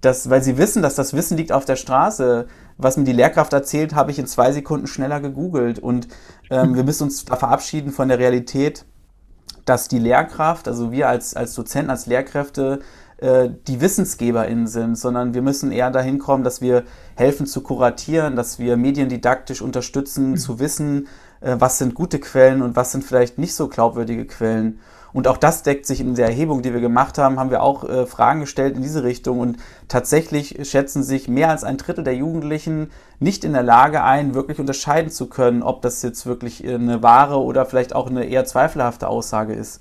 Das, 0.00 0.28
weil 0.28 0.42
sie 0.42 0.58
wissen, 0.58 0.82
dass 0.82 0.94
das 0.94 1.14
Wissen 1.14 1.36
liegt 1.36 1.52
auf 1.52 1.64
der 1.64 1.76
Straße. 1.76 2.46
was 2.76 2.96
mir 2.96 3.04
die 3.04 3.12
Lehrkraft 3.12 3.52
erzählt, 3.52 3.94
habe 3.94 4.10
ich 4.10 4.18
in 4.18 4.26
zwei 4.26 4.52
Sekunden 4.52 4.86
schneller 4.86 5.20
gegoogelt. 5.20 5.78
Und 5.78 6.08
ähm, 6.50 6.74
wir 6.74 6.84
müssen 6.84 7.04
uns 7.04 7.24
da 7.24 7.36
verabschieden 7.36 7.92
von 7.92 8.08
der 8.08 8.18
Realität, 8.18 8.84
dass 9.64 9.88
die 9.88 9.98
Lehrkraft, 9.98 10.68
also 10.68 10.92
wir 10.92 11.08
als, 11.08 11.34
als 11.34 11.54
Dozenten, 11.54 11.90
als 11.90 12.06
Lehrkräfte, 12.06 12.80
äh, 13.18 13.50
die 13.68 13.80
WissensgeberInnen 13.80 14.66
sind, 14.66 14.96
sondern 14.96 15.34
wir 15.34 15.42
müssen 15.42 15.72
eher 15.72 15.90
dahin 15.90 16.18
kommen, 16.18 16.44
dass 16.44 16.60
wir 16.60 16.84
helfen 17.14 17.46
zu 17.46 17.62
kuratieren, 17.62 18.36
dass 18.36 18.58
wir 18.58 18.76
mediendidaktisch 18.76 19.62
unterstützen, 19.62 20.32
mhm. 20.32 20.36
zu 20.36 20.58
wissen, 20.58 21.08
äh, 21.40 21.56
was 21.58 21.78
sind 21.78 21.94
gute 21.94 22.18
Quellen 22.18 22.60
und 22.60 22.76
was 22.76 22.92
sind 22.92 23.04
vielleicht 23.04 23.38
nicht 23.38 23.54
so 23.54 23.68
glaubwürdige 23.68 24.26
Quellen. 24.26 24.80
Und 25.14 25.28
auch 25.28 25.36
das 25.36 25.62
deckt 25.62 25.86
sich 25.86 26.00
in 26.00 26.16
der 26.16 26.26
Erhebung, 26.26 26.62
die 26.62 26.74
wir 26.74 26.80
gemacht 26.80 27.18
haben, 27.18 27.38
haben 27.38 27.50
wir 27.52 27.62
auch 27.62 27.88
äh, 27.88 28.04
Fragen 28.04 28.40
gestellt 28.40 28.74
in 28.74 28.82
diese 28.82 29.04
Richtung. 29.04 29.38
Und 29.38 29.58
tatsächlich 29.86 30.68
schätzen 30.68 31.04
sich 31.04 31.28
mehr 31.28 31.50
als 31.50 31.62
ein 31.62 31.76
Drittel 31.76 32.02
der 32.02 32.16
Jugendlichen 32.16 32.90
nicht 33.20 33.44
in 33.44 33.52
der 33.52 33.62
Lage 33.62 34.02
ein, 34.02 34.34
wirklich 34.34 34.58
unterscheiden 34.58 35.12
zu 35.12 35.28
können, 35.28 35.62
ob 35.62 35.82
das 35.82 36.02
jetzt 36.02 36.26
wirklich 36.26 36.66
eine 36.66 37.02
wahre 37.04 37.38
oder 37.38 37.64
vielleicht 37.64 37.94
auch 37.94 38.10
eine 38.10 38.24
eher 38.24 38.44
zweifelhafte 38.44 39.06
Aussage 39.06 39.54
ist. 39.54 39.80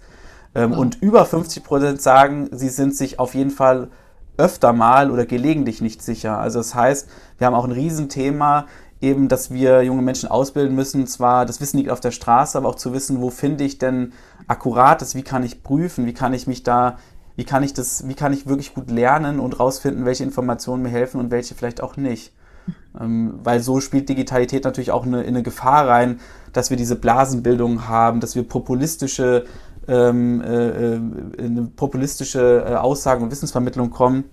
Ähm, 0.53 0.71
oh. 0.71 0.81
Und 0.81 1.01
über 1.01 1.25
50 1.25 1.63
Prozent 1.63 1.99
sagen, 1.99 2.49
sie 2.51 2.69
sind 2.69 2.95
sich 2.95 3.17
auf 3.17 3.33
jeden 3.33 3.49
Fall 3.49 3.89
öfter 4.37 4.71
mal 4.71 5.09
oder 5.09 5.25
gelegentlich 5.25 5.81
nicht 5.81 6.03
sicher. 6.03 6.37
Also 6.37 6.59
das 6.59 6.75
heißt, 6.75 7.09
wir 7.39 7.47
haben 7.47 7.55
auch 7.55 7.65
ein 7.65 7.71
Riesenthema, 7.71 8.67
eben, 9.01 9.27
dass 9.27 9.51
wir 9.51 9.83
junge 9.83 10.01
Menschen 10.01 10.29
ausbilden 10.29 10.75
müssen. 10.75 11.05
Zwar, 11.07 11.45
das 11.45 11.59
Wissen 11.59 11.77
liegt 11.77 11.89
auf 11.89 11.99
der 11.99 12.11
Straße, 12.11 12.57
aber 12.57 12.69
auch 12.69 12.75
zu 12.75 12.93
wissen, 12.93 13.21
wo 13.21 13.29
finde 13.29 13.63
ich 13.63 13.77
denn 13.77 14.13
akkurates, 14.47 15.15
wie 15.15 15.23
kann 15.23 15.43
ich 15.43 15.63
prüfen, 15.63 16.05
wie 16.05 16.13
kann 16.13 16.33
ich 16.33 16.47
mich 16.47 16.63
da, 16.63 16.97
wie 17.35 17.43
kann 17.43 17.63
ich 17.63 17.73
das, 17.73 18.07
wie 18.07 18.13
kann 18.13 18.33
ich 18.33 18.47
wirklich 18.47 18.73
gut 18.73 18.89
lernen 18.89 19.39
und 19.39 19.59
rausfinden, 19.59 20.05
welche 20.05 20.23
Informationen 20.23 20.83
mir 20.83 20.89
helfen 20.89 21.19
und 21.19 21.31
welche 21.31 21.55
vielleicht 21.55 21.81
auch 21.81 21.97
nicht. 21.97 22.33
Ähm, 22.99 23.39
weil 23.43 23.59
so 23.59 23.79
spielt 23.79 24.09
Digitalität 24.09 24.63
natürlich 24.63 24.91
auch 24.91 25.05
eine, 25.05 25.21
in 25.23 25.29
eine 25.29 25.43
Gefahr 25.43 25.87
rein, 25.87 26.19
dass 26.53 26.69
wir 26.69 26.77
diese 26.77 26.95
Blasenbildung 26.95 27.87
haben, 27.87 28.19
dass 28.19 28.35
wir 28.35 28.47
populistische, 28.47 29.45
ähm, 29.87 30.41
äh, 30.41 30.93
äh 30.93 30.99
eine 31.39 31.69
populistische 31.75 32.65
äh, 32.67 32.75
Aussagen 32.75 33.23
und 33.23 33.31
Wissensvermittlung 33.31 33.89
kommen. 33.89 34.25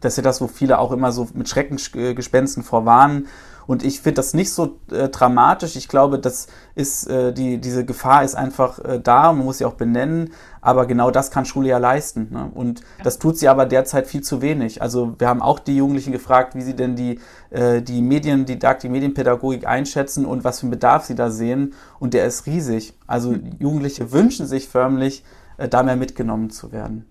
Das 0.00 0.12
ist 0.12 0.16
ja 0.18 0.22
das, 0.22 0.40
wo 0.40 0.46
viele 0.46 0.78
auch 0.78 0.92
immer 0.92 1.12
so 1.12 1.28
mit 1.34 1.48
Schreckensgespensten 1.48 2.62
vorwarnen 2.62 3.26
und 3.68 3.84
ich 3.84 4.00
finde 4.00 4.14
das 4.14 4.32
nicht 4.32 4.50
so 4.50 4.78
äh, 4.90 5.10
dramatisch. 5.10 5.76
Ich 5.76 5.88
glaube, 5.88 6.18
das 6.18 6.46
ist, 6.74 7.06
äh, 7.06 7.34
die, 7.34 7.58
diese 7.58 7.84
Gefahr 7.84 8.24
ist 8.24 8.34
einfach 8.34 8.78
äh, 8.78 8.98
da, 8.98 9.30
man 9.30 9.44
muss 9.44 9.58
sie 9.58 9.66
auch 9.66 9.74
benennen. 9.74 10.30
Aber 10.62 10.86
genau 10.86 11.10
das 11.10 11.30
kann 11.30 11.44
Schule 11.44 11.68
ja 11.68 11.76
leisten. 11.76 12.28
Ne? 12.30 12.50
Und 12.54 12.80
ja. 12.80 13.04
das 13.04 13.18
tut 13.18 13.36
sie 13.36 13.46
aber 13.46 13.66
derzeit 13.66 14.06
viel 14.06 14.22
zu 14.22 14.40
wenig. 14.40 14.80
Also 14.80 15.16
wir 15.18 15.28
haben 15.28 15.42
auch 15.42 15.58
die 15.58 15.76
Jugendlichen 15.76 16.12
gefragt, 16.12 16.54
wie 16.54 16.62
sie 16.62 16.74
denn 16.74 16.96
die, 16.96 17.20
äh, 17.50 17.82
die 17.82 18.00
Mediendidaktik, 18.00 18.88
die 18.88 18.92
Medienpädagogik 18.92 19.66
einschätzen 19.66 20.24
und 20.24 20.44
was 20.44 20.60
für 20.60 20.64
einen 20.64 20.70
Bedarf 20.70 21.04
sie 21.04 21.14
da 21.14 21.30
sehen. 21.30 21.74
Und 21.98 22.14
der 22.14 22.24
ist 22.24 22.46
riesig. 22.46 22.94
Also 23.06 23.32
mhm. 23.32 23.56
Jugendliche 23.58 24.12
wünschen 24.12 24.46
sich 24.46 24.66
förmlich, 24.66 25.24
äh, 25.58 25.68
da 25.68 25.82
mehr 25.82 25.96
mitgenommen 25.96 26.48
zu 26.48 26.72
werden. 26.72 27.04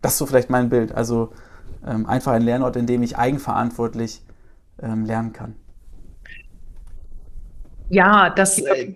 Das 0.00 0.12
ist 0.12 0.18
so 0.18 0.26
vielleicht 0.26 0.48
mein 0.48 0.68
Bild. 0.68 0.92
Also 0.92 1.32
einfach 1.82 2.32
ein 2.32 2.42
Lernort, 2.42 2.76
in 2.76 2.86
dem 2.86 3.02
ich 3.02 3.16
eigenverantwortlich 3.16 4.22
ähm, 4.82 5.04
lernen 5.04 5.32
kann. 5.32 5.54
Ja, 7.88 8.30
das, 8.30 8.58
äh, 8.58 8.94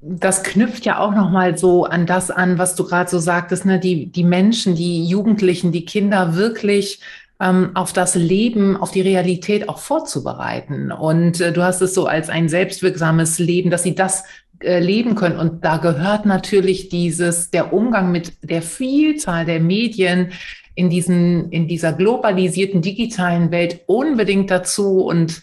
das 0.00 0.42
knüpft 0.42 0.84
ja 0.84 0.98
auch 0.98 1.14
nochmal 1.14 1.56
so 1.56 1.84
an 1.84 2.06
das 2.06 2.30
an, 2.30 2.58
was 2.58 2.74
du 2.74 2.84
gerade 2.84 3.08
so 3.08 3.18
sagtest, 3.18 3.64
ne? 3.64 3.78
die, 3.80 4.12
die 4.12 4.24
Menschen, 4.24 4.74
die 4.74 5.04
Jugendlichen, 5.06 5.72
die 5.72 5.84
Kinder 5.84 6.34
wirklich 6.34 7.00
ähm, 7.40 7.70
auf 7.74 7.92
das 7.92 8.14
Leben, 8.14 8.76
auf 8.76 8.90
die 8.90 9.00
Realität 9.00 9.68
auch 9.68 9.78
vorzubereiten. 9.78 10.92
Und 10.92 11.40
äh, 11.40 11.52
du 11.52 11.62
hast 11.62 11.80
es 11.80 11.94
so 11.94 12.06
als 12.06 12.28
ein 12.28 12.48
selbstwirksames 12.48 13.38
Leben, 13.38 13.70
dass 13.70 13.82
sie 13.82 13.94
das 13.94 14.24
äh, 14.60 14.78
leben 14.78 15.14
können. 15.14 15.38
Und 15.38 15.64
da 15.64 15.78
gehört 15.78 16.26
natürlich 16.26 16.88
dieses, 16.88 17.50
der 17.50 17.72
Umgang 17.72 18.12
mit 18.12 18.32
der 18.42 18.62
Vielzahl 18.62 19.44
der 19.44 19.60
Medien 19.60 20.32
in 20.74 20.90
diesen, 20.90 21.50
in 21.50 21.68
dieser 21.68 21.92
globalisierten 21.92 22.82
digitalen 22.82 23.50
Welt 23.50 23.80
unbedingt 23.86 24.50
dazu 24.50 25.04
und 25.04 25.42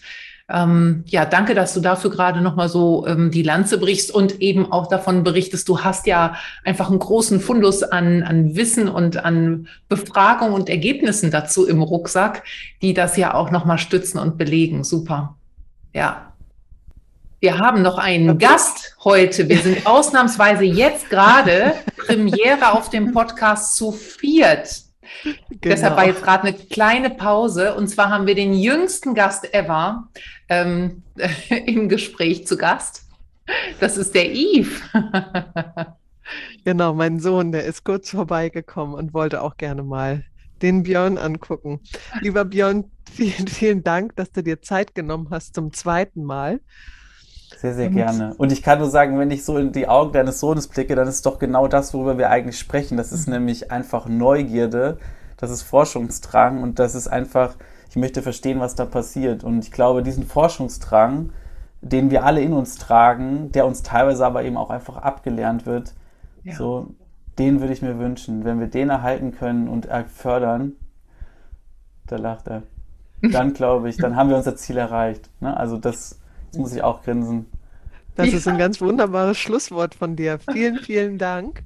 ähm, 0.52 1.04
ja, 1.06 1.24
danke, 1.24 1.54
dass 1.54 1.72
du 1.72 1.80
dafür 1.80 2.10
gerade 2.10 2.42
nochmal 2.42 2.68
so 2.68 3.06
ähm, 3.06 3.30
die 3.30 3.42
Lanze 3.42 3.78
brichst 3.78 4.10
und 4.10 4.42
eben 4.42 4.70
auch 4.70 4.86
davon 4.86 5.24
berichtest, 5.24 5.68
du 5.68 5.80
hast 5.80 6.06
ja 6.06 6.34
einfach 6.62 6.90
einen 6.90 6.98
großen 6.98 7.40
Fundus 7.40 7.82
an, 7.82 8.22
an 8.22 8.54
Wissen 8.54 8.88
und 8.88 9.24
an 9.24 9.68
Befragung 9.88 10.52
und 10.52 10.68
Ergebnissen 10.68 11.30
dazu 11.30 11.66
im 11.66 11.80
Rucksack, 11.80 12.42
die 12.82 12.92
das 12.92 13.16
ja 13.16 13.32
auch 13.34 13.50
nochmal 13.50 13.78
stützen 13.78 14.18
und 14.18 14.36
belegen. 14.36 14.84
Super. 14.84 15.36
Ja. 15.94 16.32
Wir 17.40 17.58
haben 17.58 17.82
noch 17.82 17.98
einen 17.98 18.30
okay. 18.30 18.46
Gast 18.46 18.96
heute. 19.02 19.48
Wir 19.48 19.58
sind 19.58 19.86
ausnahmsweise 19.86 20.64
jetzt 20.64 21.08
gerade 21.08 21.74
Premiere 21.96 22.72
auf 22.72 22.90
dem 22.90 23.12
Podcast 23.12 23.74
zu 23.74 23.90
viert. 23.90 24.82
Genau. 25.24 25.38
Deshalb 25.62 25.96
war 25.96 26.06
jetzt 26.06 26.22
gerade 26.22 26.48
eine 26.48 26.56
kleine 26.56 27.10
Pause. 27.10 27.74
Und 27.74 27.88
zwar 27.88 28.10
haben 28.10 28.26
wir 28.26 28.34
den 28.34 28.54
jüngsten 28.54 29.14
Gast 29.14 29.52
ever 29.54 30.08
ähm, 30.48 31.02
im 31.66 31.88
Gespräch 31.88 32.46
zu 32.46 32.56
Gast. 32.56 33.06
Das 33.80 33.96
ist 33.96 34.14
der 34.14 34.32
Yves. 34.32 34.80
genau, 36.64 36.94
mein 36.94 37.18
Sohn, 37.20 37.52
der 37.52 37.64
ist 37.64 37.84
kurz 37.84 38.10
vorbeigekommen 38.10 38.94
und 38.94 39.14
wollte 39.14 39.42
auch 39.42 39.56
gerne 39.56 39.82
mal 39.82 40.24
den 40.62 40.84
Björn 40.84 41.18
angucken. 41.18 41.80
Lieber 42.20 42.44
Björn, 42.44 42.84
vielen, 43.12 43.48
vielen 43.48 43.84
Dank, 43.84 44.16
dass 44.16 44.30
du 44.30 44.42
dir 44.42 44.62
Zeit 44.62 44.94
genommen 44.94 45.28
hast 45.30 45.54
zum 45.54 45.72
zweiten 45.72 46.24
Mal. 46.24 46.60
Sehr, 47.58 47.74
sehr 47.74 47.88
und 47.88 47.94
gerne. 47.94 48.34
Und 48.36 48.52
ich 48.52 48.62
kann 48.62 48.78
nur 48.78 48.90
sagen, 48.90 49.18
wenn 49.18 49.30
ich 49.30 49.44
so 49.44 49.56
in 49.58 49.72
die 49.72 49.88
Augen 49.88 50.12
deines 50.12 50.40
Sohnes 50.40 50.68
blicke, 50.68 50.94
dann 50.94 51.08
ist 51.08 51.26
doch 51.26 51.38
genau 51.38 51.68
das, 51.68 51.94
worüber 51.94 52.18
wir 52.18 52.30
eigentlich 52.30 52.58
sprechen. 52.58 52.96
Das 52.96 53.12
ist 53.12 53.26
mhm. 53.26 53.34
nämlich 53.34 53.70
einfach 53.70 54.06
Neugierde, 54.06 54.98
das 55.36 55.50
ist 55.50 55.62
Forschungsdrang 55.62 56.62
und 56.62 56.78
das 56.78 56.94
ist 56.94 57.08
einfach, 57.08 57.56
ich 57.90 57.96
möchte 57.96 58.22
verstehen, 58.22 58.60
was 58.60 58.74
da 58.74 58.84
passiert. 58.84 59.44
Und 59.44 59.64
ich 59.64 59.72
glaube, 59.72 60.02
diesen 60.02 60.24
Forschungsdrang, 60.24 61.30
den 61.80 62.10
wir 62.10 62.24
alle 62.24 62.40
in 62.40 62.52
uns 62.52 62.76
tragen, 62.76 63.50
der 63.52 63.66
uns 63.66 63.82
teilweise 63.82 64.24
aber 64.24 64.44
eben 64.44 64.56
auch 64.56 64.70
einfach 64.70 64.96
abgelernt 64.96 65.66
wird, 65.66 65.94
ja. 66.44 66.54
so, 66.54 66.94
den 67.38 67.60
würde 67.60 67.72
ich 67.72 67.82
mir 67.82 67.98
wünschen. 67.98 68.44
Wenn 68.44 68.60
wir 68.60 68.68
den 68.68 68.90
erhalten 68.90 69.32
können 69.32 69.68
und 69.68 69.88
fördern, 70.14 70.72
da 72.06 72.16
lacht 72.16 72.48
er. 72.48 72.62
Dann 73.20 73.52
glaube 73.54 73.88
ich, 73.88 73.96
dann 73.96 74.16
haben 74.16 74.28
wir 74.28 74.36
unser 74.36 74.56
Ziel 74.56 74.76
erreicht. 74.76 75.30
Ne? 75.40 75.56
Also 75.56 75.76
das 75.76 76.20
Jetzt 76.52 76.60
muss 76.60 76.74
ich 76.74 76.82
auch 76.82 77.02
grinsen. 77.02 77.46
Das 78.14 78.30
ja. 78.30 78.36
ist 78.36 78.46
ein 78.46 78.58
ganz 78.58 78.80
wunderbares 78.82 79.38
Schlusswort 79.38 79.94
von 79.94 80.16
dir. 80.16 80.38
Vielen, 80.52 80.78
vielen 80.78 81.16
Dank. 81.16 81.62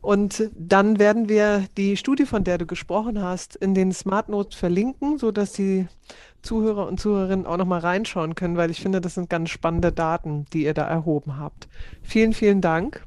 Und 0.00 0.52
dann 0.56 1.00
werden 1.00 1.28
wir 1.28 1.64
die 1.76 1.96
Studie, 1.96 2.26
von 2.26 2.44
der 2.44 2.58
du 2.58 2.66
gesprochen 2.66 3.20
hast, 3.20 3.56
in 3.56 3.74
den 3.74 3.90
Smart 3.90 4.28
Notes 4.28 4.56
verlinken, 4.56 5.18
sodass 5.18 5.50
die 5.50 5.88
Zuhörer 6.42 6.86
und 6.86 7.00
Zuhörerinnen 7.00 7.44
auch 7.44 7.56
nochmal 7.56 7.80
reinschauen 7.80 8.36
können, 8.36 8.56
weil 8.56 8.70
ich 8.70 8.80
finde, 8.80 9.00
das 9.00 9.14
sind 9.14 9.28
ganz 9.28 9.50
spannende 9.50 9.90
Daten, 9.90 10.46
die 10.52 10.62
ihr 10.62 10.74
da 10.74 10.86
erhoben 10.86 11.40
habt. 11.40 11.66
Vielen, 12.02 12.34
vielen 12.34 12.60
Dank. 12.60 13.04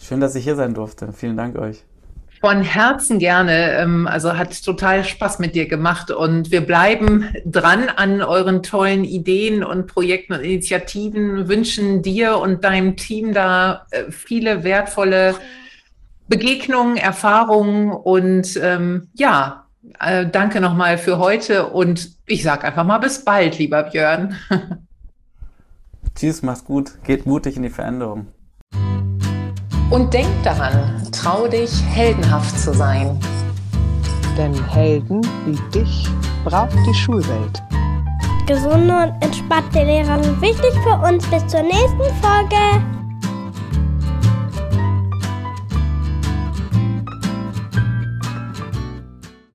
Schön, 0.00 0.20
dass 0.20 0.34
ich 0.34 0.44
hier 0.44 0.56
sein 0.56 0.72
durfte. 0.72 1.12
Vielen 1.12 1.36
Dank 1.36 1.58
euch. 1.58 1.84
Von 2.44 2.60
Herzen 2.60 3.18
gerne. 3.18 3.70
Ähm, 3.78 4.06
also 4.06 4.36
hat 4.36 4.62
total 4.62 5.02
Spaß 5.02 5.38
mit 5.38 5.54
dir 5.54 5.66
gemacht 5.66 6.10
und 6.10 6.50
wir 6.50 6.60
bleiben 6.60 7.30
dran 7.46 7.88
an 7.88 8.20
euren 8.20 8.62
tollen 8.62 9.04
Ideen 9.04 9.64
und 9.64 9.86
Projekten 9.86 10.34
und 10.34 10.40
Initiativen, 10.40 11.48
wünschen 11.48 12.02
dir 12.02 12.36
und 12.36 12.62
deinem 12.62 12.98
Team 12.98 13.32
da 13.32 13.86
äh, 13.92 14.10
viele 14.10 14.62
wertvolle 14.62 15.36
Begegnungen, 16.28 16.98
Erfahrungen 16.98 17.90
und 17.90 18.60
ähm, 18.62 19.08
ja, 19.14 19.64
äh, 19.98 20.26
danke 20.26 20.60
nochmal 20.60 20.98
für 20.98 21.16
heute 21.16 21.68
und 21.68 22.10
ich 22.26 22.42
sage 22.42 22.64
einfach 22.64 22.84
mal 22.84 22.98
bis 22.98 23.24
bald, 23.24 23.58
lieber 23.58 23.84
Björn. 23.84 24.36
Tschüss, 26.14 26.42
mach's 26.42 26.66
gut, 26.66 26.92
geht 27.04 27.24
mutig 27.24 27.56
in 27.56 27.62
die 27.62 27.70
Veränderung. 27.70 28.26
Und 29.90 30.12
denk 30.12 30.28
daran, 30.42 31.02
trau 31.12 31.46
dich, 31.46 31.82
heldenhaft 31.84 32.58
zu 32.58 32.72
sein. 32.72 33.18
Denn 34.36 34.54
Helden 34.68 35.20
wie 35.46 35.58
dich 35.70 36.08
braucht 36.44 36.76
die 36.86 36.94
Schulwelt. 36.94 37.62
Gesunde 38.46 38.94
und 38.94 39.22
entspannte 39.22 39.84
Lehrer 39.84 40.22
sind 40.22 40.40
wichtig 40.40 40.72
für 40.82 40.98
uns. 41.06 41.26
Bis 41.28 41.46
zur 41.46 41.62
nächsten 41.62 42.02
Folge. 42.20 43.03